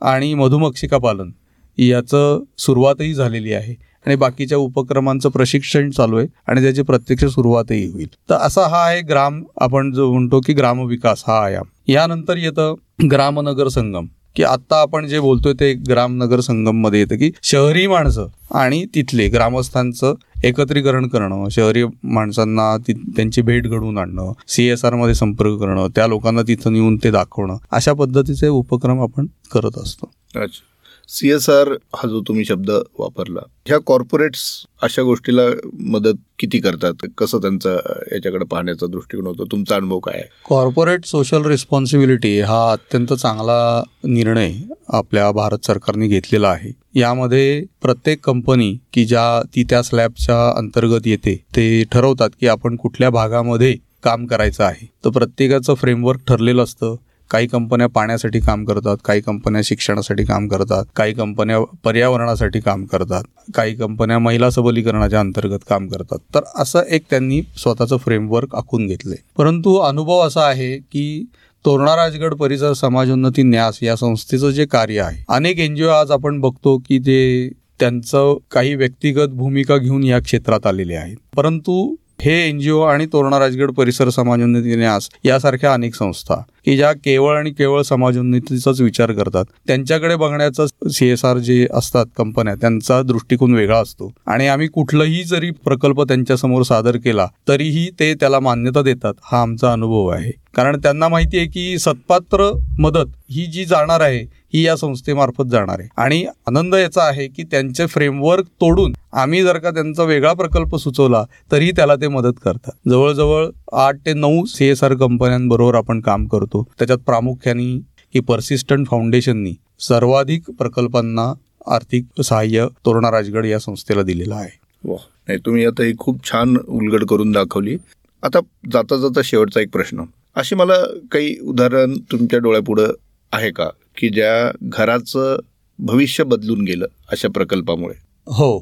आणि 0.00 0.34
मधुमक्षिका 0.34 0.98
पालन 0.98 1.30
याचं 1.78 2.42
सुरुवातही 2.58 3.14
झालेली 3.14 3.52
आहे. 3.52 3.74
आणि 4.06 4.14
बाकीच्या 4.16 4.58
उपक्रमांचं 4.58 5.28
प्रशिक्षण 5.28 5.90
चालू 5.90 6.16
आहे 6.16 6.26
आणि 6.46 6.62
त्याची 6.62 6.82
प्रत्यक्ष 6.82 7.24
सुरुवातही 7.24 7.84
होईल. 7.90 8.08
तर 8.30 8.34
असा 8.34 8.66
हा 8.68 8.84
आहे 8.84 9.00
ग्राम 9.00 9.42
आपण 9.60 9.92
जो 9.92 10.10
म्हणतो 10.12 10.40
की 10.40 10.52
ग्रामविकास 10.52 11.24
हा 11.26 11.44
आयाम. 11.44 11.64
यानंतर 11.88 12.36
येतं 12.36 12.74
ग्रामनगर 13.10 13.68
संगम 13.68 14.06
की 14.36 14.42
आत्ता 14.42 14.80
आपण 14.80 15.06
जे 15.06 15.20
बोलतोय 15.20 15.52
ते 15.52 15.72
ग्रामनगर 15.72 16.40
संगममध्ये 16.40 17.00
येतं 17.00 17.16
की 17.16 17.30
शहरी 17.42 17.86
माणसं 17.86 18.26
आणि 18.54 18.84
तिथले 18.84 19.28
ग्रामस्थांचं 19.28 20.14
एकत्रीकरण 20.44 21.08
करणं 21.08 21.48
शहरी 21.48 21.84
माणसांना 22.02 22.76
ती 22.76 22.92
त्यांची 22.92 23.42
भेट 23.42 23.66
घडवून 23.66 23.98
आणणं 23.98 24.32
सी 24.48 24.68
एसमध्ये 24.68 25.14
संपर्क 25.14 25.60
करणं 25.60 25.86
त्या 25.94 26.06
लोकांना 26.06 26.42
तिथं 26.42 26.72
नेऊन 26.72 26.96
ते 26.96 27.10
दाखवणं 27.10 27.56
अशा 27.70 27.92
पद्धतीचे 27.92 28.48
उपक्रम 28.48 29.00
आपण 29.00 29.26
करत 29.54 29.78
असतो. 29.78 30.10
अच्छा. 30.36 30.69
सी 31.12 31.30
एस 31.30 31.50
आर 31.50 31.68
हा 31.96 32.08
जो 32.08 32.20
तुम्ही 32.20 32.44
शब्द 32.44 32.70
वापरला 32.98 33.40
ह्या 33.66 33.78
कॉर्पोरेट्स 33.86 34.40
अशा 34.82 35.02
गोष्टीला 35.02 35.42
मदत 35.80 36.18
किती 36.38 36.58
करतात? 36.58 37.06
कसं 37.18 37.38
त्यांचा 37.38 37.70
याच्याकडे 38.12 38.44
पाहण्याचा 38.44 38.86
दृष्टिकोन 38.86 39.26
होतो? 39.26 39.44
तुमचा 39.44 39.76
अनुभव 39.76 39.98
काय 39.98 40.14
आहे? 40.14 40.28
कॉर्पोरेट 40.48 41.04
सोशल 41.04 41.44
रिस्पॉन्सिबिलिटी 41.44 42.40
हा 42.40 42.72
अत्यंत 42.72 43.12
चांगला 43.12 43.82
निर्णय 44.04 44.52
आपल्या 44.88 45.30
भारत 45.30 45.66
सरकारने 45.66 46.08
घेतलेला 46.08 46.48
आहे. 46.48 47.00
यामध्ये 47.00 47.64
प्रत्येक 47.82 48.24
कंपनी 48.24 48.76
की 48.92 49.04
ज्या 49.04 49.42
ती 49.56 49.64
त्या 49.64 49.82
स्लॅबच्या 49.82 50.58
अंतर्गत 50.58 51.06
येते 51.06 51.44
ते 51.56 51.84
ठरवतात 51.84 52.30
की 52.40 52.46
आपण 52.46 52.76
कुठल्या 52.76 53.10
भागामध्ये 53.10 53.76
काम 54.02 54.26
करायचं 54.26 54.64
आहे. 54.64 54.88
तर 55.04 55.10
प्रत्येकाचं 55.10 55.74
फ्रेमवर्क 55.74 56.20
ठरलेलं 56.28 56.62
असतं. 56.64 56.94
काही 57.30 57.46
कंपन्या 57.46 57.86
पाण्यासाठी 57.86 58.40
काम 58.40 58.64
करतात 58.64 58.96
काही 59.04 59.20
कंपन्या 59.20 59.60
शिक्षणासाठी 59.64 60.24
काम 60.24 60.48
करतात 60.48 60.84
काही 60.96 61.12
कंपन्या 61.12 61.60
पर्यावरणासाठी 61.84 62.60
काम 62.60 62.84
करतात 62.84 63.22
काही 63.54 63.74
कंपन्या 63.74 64.18
महिला 64.18 64.50
सबलीकरणाच्या 64.50 65.20
अंतर्गत 65.20 65.58
काम 65.68 65.88
करतात. 65.88 66.18
तर 66.34 66.40
असं 66.56 66.82
एक 66.90 67.02
त्यांनी 67.10 67.42
स्वतःचं 67.56 67.96
फ्रेमवर्क 67.96 68.54
आखून 68.54 68.86
घेतलंय. 68.86 69.16
परंतु 69.36 69.76
अनुभव 69.76 70.20
असा 70.20 70.46
आहे 70.48 70.76
की 70.78 71.24
तोरणा 71.64 71.96
राजगड 71.96 72.34
परिसर 72.34 72.72
समाजोन्नती 72.72 73.42
न्यास 73.42 73.78
या 73.82 73.96
संस्थेचं 73.96 74.50
जे 74.50 74.66
कार्य 74.66 75.00
आहे 75.00 75.24
अनेक 75.28 75.58
एनजीओ 75.58 75.88
आज 75.88 76.10
आपण 76.10 76.40
बघतो 76.40 76.78
की 76.78 76.98
ते 76.98 77.50
त्यांचं 77.80 78.36
काही 78.50 78.74
व्यक्तिगत 78.74 79.28
भूमिका 79.28 79.76
घेऊन 79.76 80.04
या 80.04 80.18
क्षेत्रात 80.18 80.66
आलेले 80.66 80.94
आहेत. 80.94 81.16
परंतु 81.36 81.94
हे 82.20 82.48
एनजीओ 82.48 82.80
आणि 82.80 83.06
तोरणा 83.06 83.38
राजगड 83.38 83.70
परिसर 83.70 84.08
समाजोन्नती 84.08 84.76
न्यास 84.76 85.08
यासारख्या 85.24 85.72
अनेक 85.72 85.94
संस्था 85.94 86.34
की 86.66 86.76
ज्या 86.76 86.92
केवळ 86.92 87.36
आणि 87.36 87.50
केवळ 87.50 87.82
समाजोन्नतीचाच 87.82 88.80
विचार 88.80 89.12
करतात 89.12 89.44
त्यांच्याकडे 89.66 90.16
बघण्याचा 90.16 90.66
सी 90.90 91.08
एस 91.08 91.24
आर 91.24 91.38
जे 91.38 91.66
असतात 91.74 92.06
कंपन्या 92.18 92.54
त्यांचा 92.54 93.00
दृष्टिकोन 93.02 93.54
वेगळा 93.54 93.78
असतो. 93.78 94.12
आणि 94.26 94.46
आम्ही 94.46 94.66
कुठलाही 94.66 95.22
जरी 95.24 95.50
प्रकल्प 95.64 96.02
त्यांच्यासमोर 96.02 96.62
सादर 96.62 96.96
केला 96.96 97.26
तरीही 97.48 97.88
ते 98.00 98.12
त्याला 98.14 98.40
मान्यता 98.40 98.82
देतात 98.82 99.14
हा 99.22 99.42
आमचा 99.42 99.72
अनुभव 99.72 100.06
आहे. 100.06 100.30
कारण 100.54 100.78
त्यांना 100.82 101.08
माहिती 101.08 101.38
आहे 101.38 101.46
की 101.46 101.78
सत्पात्र 101.78 102.50
मदत 102.78 103.10
ही 103.30 103.44
जी 103.46 103.64
जाणार 103.64 104.00
आहे 104.00 104.20
ही 104.54 104.62
या 104.66 104.76
संस्थेमार्फत 104.76 105.50
जाणार 105.50 105.80
आहे. 105.80 105.88
आणि 105.96 106.24
आनंद 106.46 106.74
याचा 106.74 107.02
आहे 107.02 107.26
की 107.26 107.42
त्यांचे 107.42 107.86
फ्रेमवर्क 107.86 108.46
तोडून 108.60 108.92
आम्ही 109.12 109.42
जर 109.42 109.58
का 109.58 109.70
त्यांचा 109.70 110.02
वेगळा 110.02 110.32
प्रकल्प 110.32 110.74
सुचवला 110.76 111.22
तरी 111.52 111.70
त्याला 111.70 111.94
ते 111.94 112.08
मदत 112.08 112.40
करतात. 112.44 112.72
जवळजवळ 112.88 113.46
आठ 113.72 113.96
ते 114.06 114.12
नऊ 114.12 114.44
सी 114.44 114.66
एस 114.66 114.82
आर 114.84 114.94
कंपन्यांबरोबर 114.94 115.74
आपण 115.74 116.00
काम 116.00 116.26
करतो. 116.26 116.49
त्याच्यात 116.58 116.98
प्रामुख्याने 116.98 117.78
की 118.12 118.20
पर्सिस्टंट 118.20 118.86
फाउंडेशननी 118.86 119.52
सर्वाधिक 119.80 120.42
प्रकल्पांना 120.50 121.32
आर्थिक 121.66 122.22
सहाय्य 122.22 122.66
तोरणा 122.86 123.10
राजगड 123.10 123.46
या 123.46 123.58
संस्थेला 123.58 124.02
दिलेलं 124.02 124.34
आहे. 124.34 124.58
वा. 124.84 124.96
नाही 125.28 125.38
तुम्ही 125.46 125.64
आता 125.64 125.82
ही 125.82 125.92
खूप 125.98 126.24
छान 126.24 126.56
उलगड 126.68 127.04
करून 127.04 127.32
दाखवली. 127.32 127.76
आता 128.22 128.40
जाता 128.72 128.96
जाता 128.96 129.20
शेवटचा 129.24 129.60
एक 129.60 129.68
प्रश्न. 129.72 130.02
अशी 130.34 130.54
मला 130.54 130.74
काही 131.12 131.40
उदाहरण 131.42 131.98
तुमच्या 132.12 132.38
डोळ्यापुढं 132.38 132.86
आहे 133.32 133.50
का? 133.50 133.68
की 133.96 134.08
ज्या 134.08 134.56
घराचं 134.62 135.38
भविष्य 135.78 136.24
बदलून 136.24 136.60
गेलं 136.60 136.86
अशा 137.12 137.28
प्रकल्पामुळे. 137.28 137.94
हो. 138.26 138.58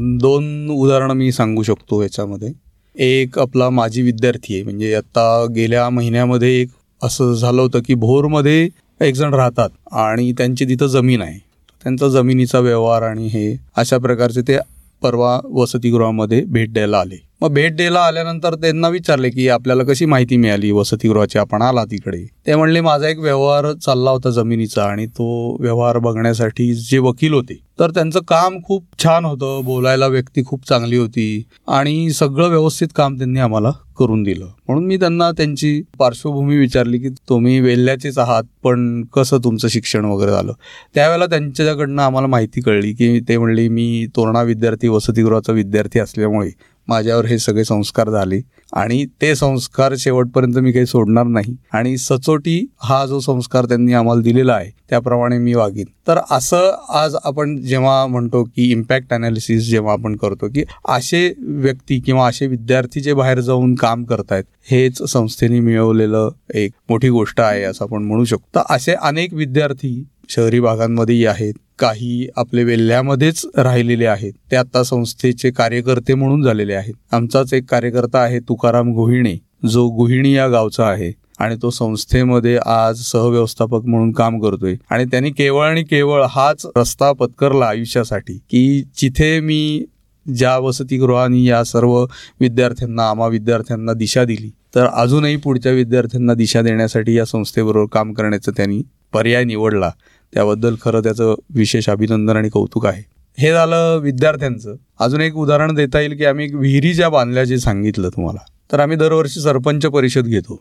दोन 0.00 0.70
उदाहरणं 0.70 1.14
मी 1.14 1.32
सांगू 1.32 1.62
शकतो 1.62 2.02
याच्यामध्ये. 2.02 2.48
एक 2.94 3.38
आपला 3.38 3.70
माजी 3.70 4.02
विद्यार्थी 4.02 4.54
आहे 4.54 4.62
म्हणजे 4.62 4.94
आता 4.94 5.46
गेल्या 5.56 5.90
महिन्यामध्ये 5.90 6.60
एक 6.60 6.68
असं 7.02 7.32
झालं 7.32 7.62
होतं 7.62 7.80
की 7.86 7.94
भोरमध्ये 7.94 8.68
एक 9.00 9.14
जण 9.14 9.34
राहतात 9.34 9.70
आणि 9.92 10.32
त्यांची 10.32 10.64
तिथं 10.64 10.86
जमीन 10.86 11.22
आहे. 11.22 11.38
त्यांचा 11.82 12.08
जमिनीचा 12.08 12.58
व्यवहार 12.58 13.02
आणि 13.02 13.26
हे 13.26 13.56
अशा 13.76 13.98
प्रकारचे 13.98 14.40
ते 14.40 14.58
परवा 15.02 15.40
वसतिगृहामध्ये 15.50 16.44
भेट 16.44 16.72
द्यायला 16.72 16.98
आले. 16.98 17.29
मग 17.42 17.52
भेट 17.54 17.76
द्यायला 17.76 18.00
आल्यानंतर 18.00 18.54
त्यांना 18.54 18.88
विचारले 18.88 19.30
की 19.30 19.48
आपल्याला 19.48 19.82
कशी 19.82 20.04
माहिती 20.04 20.36
मिळाली? 20.36 20.70
वसतिगृहाची 20.70 21.38
आपण 21.38 21.62
आला 21.62 21.84
तिकडे. 21.84 22.26
ते 22.46 22.54
म्हणले 22.54 22.80
माझा 22.80 23.08
एक 23.08 23.18
व्यवहार 23.18 23.72
चालला 23.72 24.10
होता 24.10 24.30
जमिनीचा 24.30 24.84
आणि 24.84 25.06
तो 25.06 25.56
व्यवहार 25.60 25.98
बघण्यासाठी 25.98 26.74
जे 26.74 26.98
वकील 26.98 27.32
होते. 27.32 27.58
तर 27.78 27.90
त्यांचं 27.90 28.20
काम 28.28 28.58
खूप 28.64 28.84
छान 29.04 29.24
होतं. 29.24 29.60
बोलायला 29.64 30.06
व्यक्ती 30.06 30.44
खूप 30.44 30.68
चांगली 30.68 30.96
होती 30.96 31.44
आणि 31.68 32.10
सगळं 32.10 32.48
व्यवस्थित 32.48 32.88
काम 32.96 33.16
त्यांनी 33.18 33.40
आम्हाला 33.40 33.70
करून 33.98 34.22
दिलं. 34.22 34.46
म्हणून 34.68 34.84
मी 34.84 34.96
त्यांना 34.96 35.30
त्यांची 35.30 35.82
पार्श्वभूमी 35.98 36.56
विचारली 36.56 36.98
की 36.98 37.08
तुम्ही 37.08 37.60
वेल्ल्याचेच 37.60 38.18
आहात 38.18 38.44
पण 38.62 39.04
कसं 39.04 39.38
तुमचं 39.44 39.68
शिक्षण 39.68 40.04
वगैरे 40.04 40.30
झालं? 40.30 40.52
त्यावेळेला 40.94 41.26
त्यांच्याकडनं 41.26 42.02
आम्हाला 42.02 42.26
माहिती 42.26 42.60
कळली 42.60 42.92
की 42.92 43.20
ते 43.20 43.38
म्हणले 43.38 43.68
मी 43.68 44.06
तोरणा 44.16 44.42
विद्यार्थी 44.42 44.88
वसतिगृहाचा 44.88 45.52
विद्यार्थी 45.52 45.98
असल्यामुळे 45.98 46.50
माझ्यावर 46.90 47.26
हे 47.26 47.38
सगळे 47.38 47.64
संस्कार 47.64 48.10
झाले. 48.10 48.40
आणि 48.72 49.04
ते 49.22 49.34
संस्कार 49.34 49.94
शेवटपर्यंत 49.98 50.58
मी 50.58 50.72
काही 50.72 50.86
सोडणार 50.86 51.24
नाही. 51.26 51.56
आणि 51.72 51.96
सचोटी 51.96 52.66
हा 52.82 53.04
जो 53.06 53.20
संस्कार 53.20 53.64
त्यांनी 53.64 53.92
आम्हाला 53.92 54.22
दिलेला 54.22 54.54
आहे 54.54 54.70
त्याप्रमाणे 54.90 55.38
मी 55.38 55.54
वागीन. 55.54 55.84
तर 56.08 56.18
असं 56.30 56.70
आज 56.88 57.16
आपण 57.24 57.56
जेव्हा 57.62 58.06
म्हणतो 58.06 58.42
की 58.44 58.70
इम्पॅक्ट 58.72 59.12
अनालिसिस 59.12 59.70
जेव्हा 59.70 59.92
आपण 59.92 60.16
करतो 60.16 60.48
की 60.48 60.64
असे 60.88 61.34
व्यक्ती 61.38 62.00
किंवा 62.00 62.28
असे 62.28 62.46
विद्यार्थी 62.46 63.00
जे 63.00 63.14
बाहेर 63.14 63.40
जाऊन 63.40 63.74
काम 63.74 64.04
करतायत 64.04 64.44
हेच 64.70 65.02
संस्थेने 65.02 65.60
मिळवलेलं 65.60 66.30
एक 66.54 66.72
मोठी 66.88 67.08
गोष्ट 67.08 67.40
आहे 67.40 67.62
असं 67.62 67.84
आपण 67.84 68.02
म्हणू 68.02 68.24
शकतो. 68.24 68.48
तर 68.54 68.74
असे 68.74 68.92
अनेक 68.92 69.34
विद्यार्थी 69.34 70.04
शहरी 70.28 70.60
भागांमध्येही 70.60 71.26
आहेत. 71.26 71.54
काही 71.80 72.26
आपले 72.36 72.64
वेल्ह्यामध्येच 72.64 73.44
राहिलेले 73.56 74.06
आहेत. 74.06 74.32
ते 74.50 74.56
आता 74.56 74.82
संस्थेचे 74.82 75.50
कार्यकर्ते 75.50 76.14
म्हणून 76.14 76.42
झालेले 76.42 76.74
आहेत. 76.74 76.94
आमचाच 77.12 77.54
एक 77.54 77.64
कार्यकर्ता 77.70 78.18
आहे 78.18 78.40
तुकाराम 78.40 78.92
गोहिणे 78.92 79.36
जो 79.68 79.88
गुहिणी 79.88 80.32
या 80.32 80.48
गावचा 80.48 80.86
आहे 80.86 81.12
आणि 81.38 81.56
तो 81.62 81.70
संस्थेमध्ये 81.70 82.56
आज 82.66 83.00
सहव्यवस्थापक 83.00 83.84
म्हणून 83.84 84.12
काम 84.12 84.40
करतोय. 84.40 84.74
आणि 84.90 85.04
त्यांनी 85.04 85.30
केवळ 85.30 85.66
आणि 85.66 85.82
केवळ 85.82 86.24
हाच 86.30 86.66
रस्ता 86.76 87.12
पत्करला 87.12 87.66
आयुष्यासाठी 87.66 88.38
की 88.50 88.82
जिथे 88.96 89.40
मी 89.40 89.84
ज्या 90.26 90.56
वसतिगृहाने 90.58 91.44
या 91.44 91.64
सर्व 91.64 91.92
विद्यार्थ्यांना 92.40 93.08
आम्हा 93.10 93.26
विद्यार्थ्यांना 93.28 93.92
दिशा 93.92 94.24
दिली 94.24 94.50
तर 94.74 94.86
अजूनही 94.86 95.36
पुढच्या 95.36 95.72
विद्यार्थ्यांना 95.72 96.34
दिशा 96.34 96.62
देण्यासाठी 96.62 97.16
या 97.18 97.24
संस्थेबरोबर 97.24 97.86
काम 97.92 98.12
करण्याचा 98.12 98.52
त्यांनी 98.56 98.82
पर्याय 99.12 99.44
निवडला. 99.44 99.90
त्याबद्दल 100.34 100.74
खरं 100.84 101.00
त्याचं 101.00 101.34
विशेष 101.54 101.88
अभिनंदन 101.88 102.36
आणि 102.36 102.48
कौतुक 102.48 102.86
आहे. 102.86 103.02
हे 103.38 103.52
झालं 103.52 103.98
विद्यार्थ्यांचं. 103.98 104.74
अजून 105.00 105.20
एक 105.20 105.36
उदाहरण 105.36 105.74
देता 105.74 106.00
येईल 106.00 106.16
की 106.16 106.24
आम्ही 106.24 106.44
एक 106.44 106.54
विहिरी 106.54 106.94
ज्या 106.94 107.08
बांधल्या 107.08 107.44
जे 107.44 107.58
सांगितलं 107.58 108.08
तुम्हाला. 108.08 108.44
तर 108.72 108.80
आम्ही 108.80 108.96
दरवर्षी 108.96 109.40
सरपंच 109.40 109.86
परिषद 109.86 110.24
घेतो. 110.24 110.60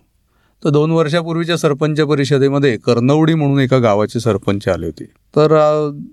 तर 0.64 0.70
दोन 0.70 0.92
वर्षापूर्वीच्या 0.92 1.58
सरपंच 1.58 2.02
परिषदेमध्ये 2.02 2.78
कर्नवडी 2.78 3.34
म्हणून 3.34 3.60
एका 3.60 3.78
गावाचे 3.78 4.20
सरपंच 4.20 4.68
आले 4.68 4.86
होते. 4.86 5.04
तर 5.06 5.48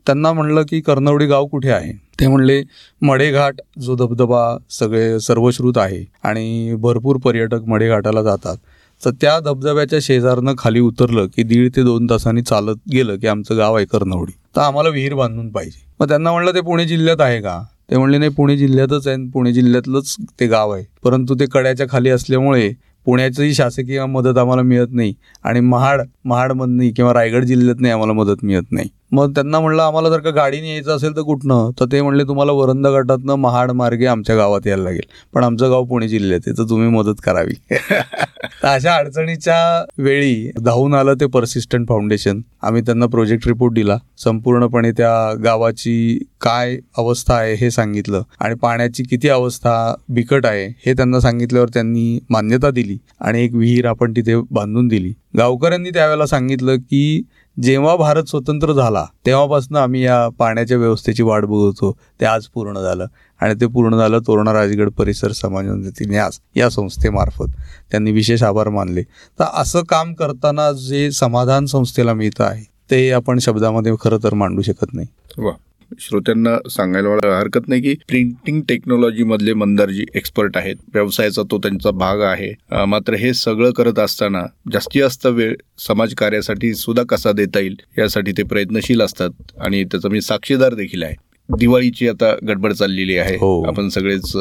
त्यांना 0.06 0.32
म्हणलं 0.32 0.62
की 0.62 0.80
कर्नवडी 0.80 1.26
गाव 1.26 1.46
कुठे 1.46 1.70
आहे? 1.70 1.92
ते 2.20 2.26
म्हणले 2.26 2.62
मडेघाट 3.02 3.54
जो 3.80 3.96
धबधबा 3.96 4.56
सगळे 4.70 5.20
सर्वश्रुत 5.20 5.78
आहे 5.78 6.04
आणि 6.22 6.74
भरपूर 6.78 7.16
पर्यटक 7.16 7.60
मडेघाटाला 7.62 8.22
जातात. 8.22 8.56
तर 9.04 9.10
त्या 9.10 9.40
धबधब्याच्या 9.40 9.98
शेजारनं 10.02 10.54
खाली 10.58 10.80
उतरलं 10.80 11.26
की 11.26 11.42
दीड 11.42 11.70
ते 11.76 11.82
दोन 11.82 12.06
तासांनी 12.10 12.42
चालत 12.42 12.76
गेलं 12.92 13.16
की 13.16 13.26
आमचं 13.26 13.58
गाव 13.58 13.76
आहे 13.76 13.86
कर्नवडी 13.86 14.32
तर 14.56 14.60
आम्हाला 14.60 14.88
विहीर 14.88 15.14
बांधून 15.14 15.50
पाहिजे. 15.50 15.86
मग 16.00 16.08
त्यांना 16.08 16.32
म्हणलं 16.32 16.54
ते 16.54 16.60
पुणे 16.60 16.84
जिल्ह्यात 16.84 17.20
आहे 17.20 17.40
का? 17.40 17.62
ते 17.90 17.96
म्हणले 17.96 18.18
नाही 18.18 18.30
पुणे 18.30 18.56
जिल्ह्यातच 18.56 19.06
आहे 19.06 19.16
आणि 19.16 19.28
पुणे 19.28 19.52
जिल्ह्यातलंच 19.52 20.16
ते 20.40 20.46
गाव 20.46 20.70
आहे. 20.70 20.84
परंतु 21.04 21.34
ते 21.34 21.46
कड्याच्या 21.46 21.86
खाली 21.90 22.10
असल्यामुळे 22.10 22.72
पुण्याचंही 23.04 23.54
शासकीय 23.54 24.04
मदत 24.04 24.38
आम्हाला 24.38 24.62
मिळत 24.62 24.88
नाही 24.90 25.14
आणि 25.44 25.60
महाड 25.60 26.00
महाडमधनही 26.24 26.90
किंवा 26.90 27.14
रायगड 27.14 27.44
जिल्ह्यातनंही 27.44 27.92
आम्हाला 27.92 28.12
मदत 28.12 28.36
मिळत 28.42 28.72
नाही. 28.72 28.88
मग 29.12 29.30
त्यांना 29.34 29.60
म्हणलं 29.60 29.82
आम्हाला 29.82 30.08
जर 30.08 30.18
का 30.18 30.30
गाडीने 30.30 30.68
यायचं 30.68 30.96
असेल 30.96 31.16
तर 31.16 31.20
कुठनं? 31.20 31.70
तर 31.80 31.84
ते 31.92 32.02
म्हणले 32.02 32.24
तुम्हाला 32.24 32.52
वरंदा 32.52 32.90
गटातनं 32.90 33.34
महाड 33.34 33.70
मार्गे 33.70 34.06
आमच्या 34.06 34.36
गावात 34.36 34.66
यायला 34.66 34.82
लागेल. 34.82 35.02
पण 35.34 35.44
आमचं 35.44 35.70
गाव 35.70 35.84
पुणे 35.84 36.08
जिल्ह्यात 36.08 36.40
आहे 36.46 36.58
तर 36.58 36.62
तुम्ही 36.70 36.88
मदत 36.88 37.14
करावी. 37.22 37.54
अशा 38.62 38.94
अडचणीच्या 38.94 39.84
वेळी 39.98 40.50
धावून 40.64 40.94
आलं 40.94 41.14
ते 41.14 41.26
पर्सिस्टंट 41.26 41.88
फाउंडेशन 41.88 42.40
आम्ही 42.62 42.82
त्यांना 42.82 43.06
प्रोजेक्ट 43.06 43.46
रिपोर्ट 43.46 43.74
दिला. 43.74 43.98
संपूर्णपणे 44.18 44.92
त्या 44.92 45.34
गावाची 45.44 46.24
काय 46.40 46.78
अवस्था 46.98 47.34
आहे 47.34 47.54
हे 47.54 47.70
सांगितलं. 47.70 48.22
आणि 48.40 48.54
पाण्याची 48.54 49.02
किती 49.02 49.28
अवस्था 49.28 49.94
बिकट 50.08 50.46
आहे 50.46 50.66
हे 50.86 50.92
त्यांना 50.92 51.20
सांगितल्यावर 51.20 51.68
त्यांनी 51.68 52.18
मान्यता 52.30 52.70
दिली 52.70 52.98
आणि 53.20 53.44
एक 53.44 53.54
विहीर 53.54 53.86
आपण 53.86 54.12
तिथे 54.12 54.36
बांधून 54.50 54.88
दिली. 54.88 55.14
गावकऱ्यांनी 55.38 55.90
त्यावेळेला 55.90 56.26
सांगितलं 56.26 56.76
की 56.76 57.22
जेव्हा 57.62 57.96
भारत 57.96 58.24
स्वतंत्र 58.24 58.72
झाला 58.72 59.06
तेव्हापासून 59.26 59.76
आम्ही 59.76 60.04
या 60.04 60.28
पाण्याच्या 60.28 60.76
व्यवस्थेची 60.76 61.22
वाट 61.22 61.44
बघतो. 61.44 61.96
ते 62.20 62.26
आज 62.26 62.46
पूर्ण 62.46 62.80
झालं 62.80 63.06
आणि 63.40 63.54
ते 63.54 63.66
पूर्ण 63.66 63.96
झालं 63.96 64.18
तोरणा 64.18 64.52
राजगड 64.52 64.90
परिसर 64.90 65.32
समाज 65.32 65.66
न्यास 66.00 66.40
या 66.56 66.70
संस्थेमार्फत. 66.70 67.48
त्यांनी 67.90 68.12
विशेष 68.12 68.42
आभार 68.42 68.68
मानले. 68.68 69.02
तर 69.38 69.44
असं 69.54 69.82
काम 69.82 70.14
करताना 70.14 70.72
जे 70.72 71.10
समाधान 71.10 71.66
संस्थेला 71.66 72.14
मिळतं 72.14 72.44
आहे 72.44 72.64
ते 72.90 73.10
आपण 73.10 73.38
शब्दामध्ये 73.38 73.92
खरं 74.00 74.18
तर 74.22 74.34
मांडू 74.34 74.62
शकत 74.62 74.94
नाही. 74.94 75.06
वा. 75.38 75.52
श्रोत्यांना 76.00 76.56
सांगायला 76.70 77.36
हरकत 77.38 77.68
नाही 77.68 77.80
की 77.82 77.94
प्रिंटिंग 78.08 78.60
टेक्नॉलॉजी 78.68 79.22
मधले 79.24 79.52
मंदारजी 79.54 80.04
एक्सपर्ट 80.14 80.56
आहेत 80.56 80.76
व्यवसायाचा 80.94 81.42
तो 81.50 81.58
त्यांचा 81.58 81.90
भाग 81.90 82.20
आहे. 82.22 82.52
मात्र 82.88 83.14
हे 83.14 83.32
सगळं 83.34 83.70
करत 83.76 83.98
असताना 83.98 84.42
जास्तीत 84.72 85.02
जास्त 85.02 85.26
वेळ 85.26 85.54
समाजकार्यासाठी 85.86 86.74
सुद्धा 86.74 87.02
कसा 87.08 87.32
देता 87.32 87.60
येईल 87.60 87.76
यासाठी 87.98 88.32
ते 88.32 88.42
प्रयत्नशील 88.42 89.02
असतात 89.02 89.52
आणि 89.60 89.84
त्याचा 89.84 90.08
मी 90.08 90.20
साक्षीदार 90.20 90.74
देखील 90.74 91.02
आहे. 91.02 91.14
दिवाळीची 91.48 92.08
आता 92.08 92.32
गडबड 92.48 92.72
चाललेली 92.72 93.16
आहे. 93.18 93.34
हो. 93.36 93.62
आपण 93.68 93.88
सगळेच 93.88 94.32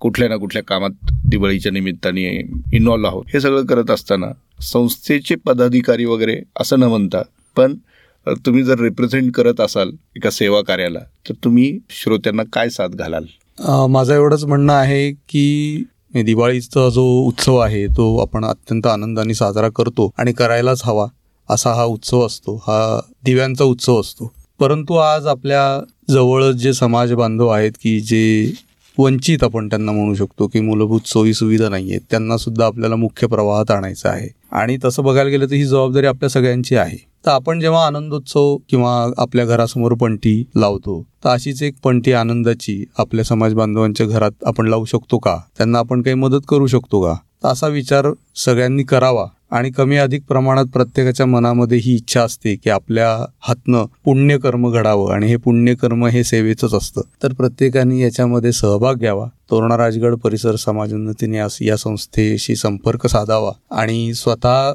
कुठल्या 0.00 0.28
ना 0.28 0.36
कुठल्या 0.36 0.62
कामात 0.62 1.12
दिवाळीच्या 1.30 1.72
निमित्ताने 1.72 2.24
इन्व्हॉल्व 2.74 3.06
आहोत. 3.06 3.24
हे 3.34 3.40
सगळं 3.40 3.64
करत 3.66 3.90
असताना 3.90 4.26
संस्थेचे 4.62 5.34
पदाधिकारी 5.46 6.04
वगैरे 6.04 6.36
असं 6.60 6.80
न 6.80 6.82
म्हणता 6.84 7.22
पण 7.56 7.74
तुम्ही 8.26 8.62
जर 8.62 8.78
रिप्रेझेंट 8.80 9.32
करत 9.34 9.60
असाल 9.60 9.90
एका 10.16 10.30
सेवा 10.30 10.60
कार्याला 10.62 10.98
तर 11.28 11.34
तुम्ही 11.44 11.78
श्रोत्यांना 11.90 12.42
काय 12.52 12.68
साथ 12.68 12.88
घालाल? 12.88 13.24
माझं 13.90 14.14
एवढंच 14.14 14.44
म्हणणं 14.44 14.72
आहे 14.72 15.10
की 15.12 15.84
दिवाळीचा 16.14 16.88
जो 16.88 17.04
उत्सव 17.20 17.56
आहे 17.56 17.86
तो 17.86 18.16
आपण 18.18 18.44
अत्यंत 18.44 18.86
आनंदाने 18.86 19.34
साजरा 19.34 19.68
करतो 19.68 20.10
आणि 20.18 20.32
करायलाच 20.32 20.82
हवा 20.84 21.06
असा 21.50 21.72
हा 21.74 21.84
उत्सव 21.84 22.26
असतो. 22.26 22.56
हा 22.56 23.00
दिव्यांचा 23.24 23.64
उत्सव 23.64 24.00
असतो. 24.00 24.32
परंतु 24.60 24.94
आज 24.94 25.26
आपल्या 25.26 25.62
जवळ 26.10 26.50
जे 26.52 26.72
समाज 26.72 27.12
बांधव 27.12 27.48
आहेत 27.48 27.72
की 27.82 28.00
जे 28.00 28.52
वंचित 28.98 29.44
आपण 29.44 29.68
त्यांना 29.68 29.92
म्हणू 29.92 30.14
शकतो 30.14 30.46
की 30.46 30.60
मूलभूत 30.60 31.00
सोयी 31.06 31.34
सुविधा 31.34 31.68
नाही 31.68 31.90
आहेत 31.90 32.00
त्यांना 32.10 32.36
सुद्धा 32.36 32.66
आपल्याला 32.66 32.96
मुख्य 32.96 33.26
प्रवाहात 33.26 33.70
आणायचं 33.70 34.08
आहे. 34.08 34.28
आणि 34.52 34.76
तसं 34.84 35.04
बघायला 35.04 35.30
गेलं 35.30 35.46
तर 35.46 35.54
ही 35.54 35.64
जबाबदारी 35.64 36.06
आपल्या 36.06 36.28
सगळ्यांची 36.30 36.76
आहे. 36.76 37.11
तर 37.26 37.30
आपण 37.30 37.60
जेव्हा 37.60 37.86
आनंदोत्सव 37.86 38.56
किंवा 38.68 39.10
आपल्या 39.18 39.44
घरासमोर 39.44 39.92
पंटी 39.92 40.44
लावतो 40.56 41.06
तर 41.24 41.28
अशीच 41.28 41.62
एक 41.62 41.74
पंटी 41.84 42.12
आनंदाची 42.12 42.84
आपल्या 42.98 43.24
समाज 43.24 43.54
बांधवांच्या 43.54 44.06
घरात 44.06 44.30
आपण 44.46 44.66
लावू 44.66 44.84
शकतो 44.84 45.18
का? 45.18 45.36
त्यांना 45.56 45.78
आपण 45.78 46.02
काही 46.02 46.14
मदत 46.14 46.44
करू 46.48 46.66
शकतो 46.66 47.00
का? 47.00 47.14
तर 47.14 47.48
असा 47.48 47.66
विचार 47.66 48.06
सगळ्यांनी 48.36 48.82
करावा 48.82 49.26
आणि 49.50 49.70
कमी 49.70 49.96
अधिक 49.96 50.22
प्रमाणात 50.28 50.64
प्रत्येकाच्या 50.64 51.26
मनामध्ये 51.26 51.78
ही 51.78 51.94
इच्छा 51.94 52.22
असते 52.22 52.54
की 52.54 52.70
आपल्या 52.70 53.26
हातनं 53.40 53.84
पुण्यकर्म 54.04 54.70
घडावं 54.70 55.12
आणि 55.12 55.26
हे 55.26 55.36
पुण्यकर्म 55.36 56.06
हे 56.06 56.24
सेवेचंच 56.24 56.74
असतं. 56.74 57.00
तर 57.22 57.32
प्रत्येकाने 57.32 58.00
याच्यामध्ये 58.00 58.52
सहभाग 58.52 58.94
घ्यावा. 58.94 59.26
तोरणा 59.50 59.76
राजगड 59.76 60.14
परिसर 60.14 60.56
समाजोन्नतीने 60.56 61.66
या 61.66 61.76
संस्थेशी 61.76 62.56
संपर्क 62.56 63.06
साधावा 63.06 63.52
आणि 63.70 64.14
स्वतः 64.14 64.72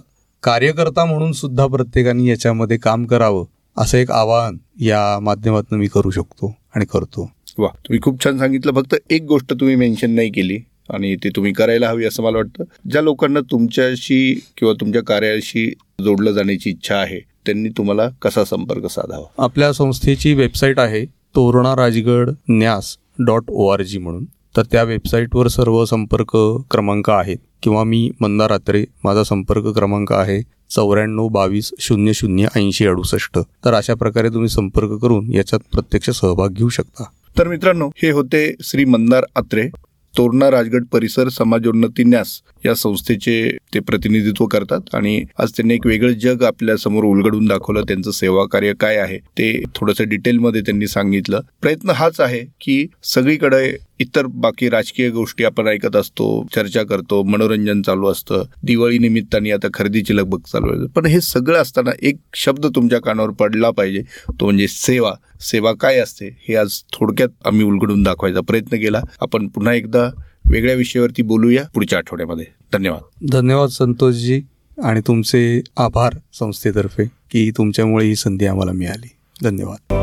कार्यकर्ता 0.47 1.05
म्हणून 1.05 1.31
सुद्धा 1.31 1.65
प्रत्येकाने 1.67 2.25
याच्यामध्ये 2.25 2.77
काम 2.77 3.05
करावं 3.05 3.45
असं 3.77 3.97
एक 3.97 4.11
आवाहन 4.11 4.57
या 4.79 5.19
माध्यमातून 5.19 5.79
मी 5.79 5.87
करू 5.87 6.09
शकतो 6.09 6.55
आणि 6.75 6.85
करतो. 6.85 7.29
वा 7.57 7.67
तुम्ही 7.67 7.99
खूप 8.01 8.23
छान 8.23 8.37
सांगितलं. 8.37 8.71
फक्त 8.71 8.95
एक 9.09 9.23
गोष्ट 9.23 9.53
तुम्ही 9.53 9.75
मेन्शन 9.75 10.11
नाही 10.11 10.29
केली 10.29 10.57
आणि 10.89 11.15
ती 11.15 11.29
तुम्ही 11.29 11.53
करायला 11.53 11.89
हवी 11.89 12.05
असं 12.05 12.23
मला 12.23 12.37
वाटतं. 12.37 12.63
ज्या 12.89 13.01
लोकांना 13.01 13.39
तुमच्याशी 13.41 14.33
किंवा 14.57 14.73
तुमच्या 14.73 15.03
कार्याशी 15.03 15.67
जोडलं 16.03 16.31
जाण्याची 16.31 16.69
इच्छा 16.69 16.95
आहे 16.95 17.19
त्यांनी 17.45 17.69
तुम्हाला 17.69 18.07
कसा 18.21 18.43
संपर्क 18.45 18.85
साधावा? 18.85 19.43
आपल्या 19.43 19.73
संस्थेची 19.73 20.33
वेबसाईट 20.33 20.79
आहे 20.79 21.05
तोरणा 21.05 21.75
राजगड 21.75 22.29
न्यास 22.49 22.95
डॉट 23.19 23.43
ओ 23.49 23.67
आर 23.67 23.81
जी 23.81 23.97
म्हणून. 23.97 24.25
तर 24.57 24.63
त्या 24.71 24.83
वेबसाईटवर 24.83 25.47
सर्व 25.47 25.85
संपर्क 25.85 26.37
क्रमांक 26.71 27.09
आहेत. 27.09 27.37
किंवा 27.63 27.83
मी 27.83 28.11
मंदा 28.19 28.47
रात्रे 28.47 28.85
माझा 29.03 29.23
संपर्क 29.23 29.67
क्रमांक 29.67 30.13
आहे 30.13 30.41
चौऱ्याण्णव 30.69 31.27
बावीस 31.27 31.71
शून्य 31.79 32.13
शून्य 32.13 32.45
ऐंशी 32.55 32.87
अडुसष्ट. 32.87 33.39
तर 33.65 33.73
अशा 33.73 33.93
प्रकारे 33.93 34.29
तुम्ही 34.29 34.49
संपर्क 34.49 34.91
करून 34.91 35.33
याच्यात 35.33 35.59
प्रत्यक्ष 35.71 36.09
सहभाग 36.09 36.49
घेऊ 36.49 36.69
शकता. 36.69 37.03
तर 37.37 37.47
मित्रांनो 37.47 37.89
हे 37.95 38.11
होते 38.11 38.55
श्री 38.63 38.85
मंदार 38.85 39.23
आत्रे 39.35 39.69
तोरणा 40.17 40.51
राजगड 40.51 40.85
परिसर 40.91 41.29
समाजोन्नती 41.29 42.03
न्यास. 42.03 42.41
या 42.67 42.73
संस्थेचे 42.75 43.57
ते 43.73 43.79
प्रतिनिधित्व 43.79 44.45
करतात 44.45 44.95
आणि 44.95 45.23
आज 45.39 45.51
त्यांनी 45.51 45.73
एक 45.73 45.85
वेगळं 45.87 46.13
जग 46.13 46.43
आपल्यासमोर 46.43 47.03
उलगडून 47.03 47.45
दाखवलं 47.45 47.81
त्यांचं 47.81 48.11
सेवा 48.11 48.45
कार्य 48.45 48.73
काय 48.73 48.97
आहे 48.97 49.17
ते 49.17 49.51
थोडंसं 49.75 50.09
डिटेलमध्ये 50.09 50.61
त्यांनी 50.61 50.87
सांगितलं. 50.87 51.39
प्रयत्न 51.61 51.89
हाच 51.89 52.19
आहे 52.21 52.43
की 52.61 52.85
सगळीकडे 53.03 53.75
इतर 53.99 54.25
बाकी 54.25 54.69
राजकीय 54.69 55.09
गोष्टी 55.09 55.43
आपण 55.43 55.67
ऐकत 55.67 55.95
असतो 55.95 56.27
चर्चा 56.55 56.83
करतो 56.83 57.21
मनोरंजन 57.23 57.81
चालू 57.81 58.07
असतं 58.07 58.43
दिवाळी 58.63 58.97
निमित्ताने 58.97 59.51
आता 59.51 59.67
खरेदीची 59.73 60.15
लगबग 60.15 60.39
चालू 60.47 60.71
आहे. 60.71 60.87
पण 60.95 61.05
हे 61.05 61.21
सगळं 61.21 61.61
असताना 61.61 61.91
एक 62.01 62.17
शब्द 62.35 62.65
तुमच्या 62.75 62.99
कानावर 63.01 63.29
पडला 63.29 63.71
पाहिजे 63.71 64.01
तो 64.29 64.45
म्हणजे 64.45 64.67
सेवा. 64.67 65.13
सेवा 65.41 65.73
काय 65.73 65.99
असते 65.99 66.29
हे 66.49 66.55
आज 66.55 66.81
थोडक्यात 66.93 67.29
आम्ही 67.45 67.65
उलगडून 67.65 68.03
दाखवायचा 68.03 68.41
प्रयत्न 68.41 68.77
केला. 68.77 69.01
आपण 69.21 69.47
पुन्हा 69.47 69.73
एकदा 69.73 70.09
वेगळ्या 70.51 70.75
विषयावरती 70.75 71.21
बोलूया 71.21 71.63
पुढच्या 71.73 71.99
आठवड्यामध्ये. 71.99 72.45
धन्यवाद. 72.73 73.29
धन्यवाद 73.31 73.69
संतोषजी 73.69 74.41
आणि 74.83 75.01
तुमचे 75.07 75.61
आभार 75.77 76.13
संस्थेतर्फे 76.33 77.05
की 77.05 77.51
तुमच्यामुळे 77.57 78.05
ही 78.05 78.15
संधी 78.15 78.45
आम्हाला 78.45 78.71
मिळाली. 78.71 79.09
धन्यवाद. 79.43 79.93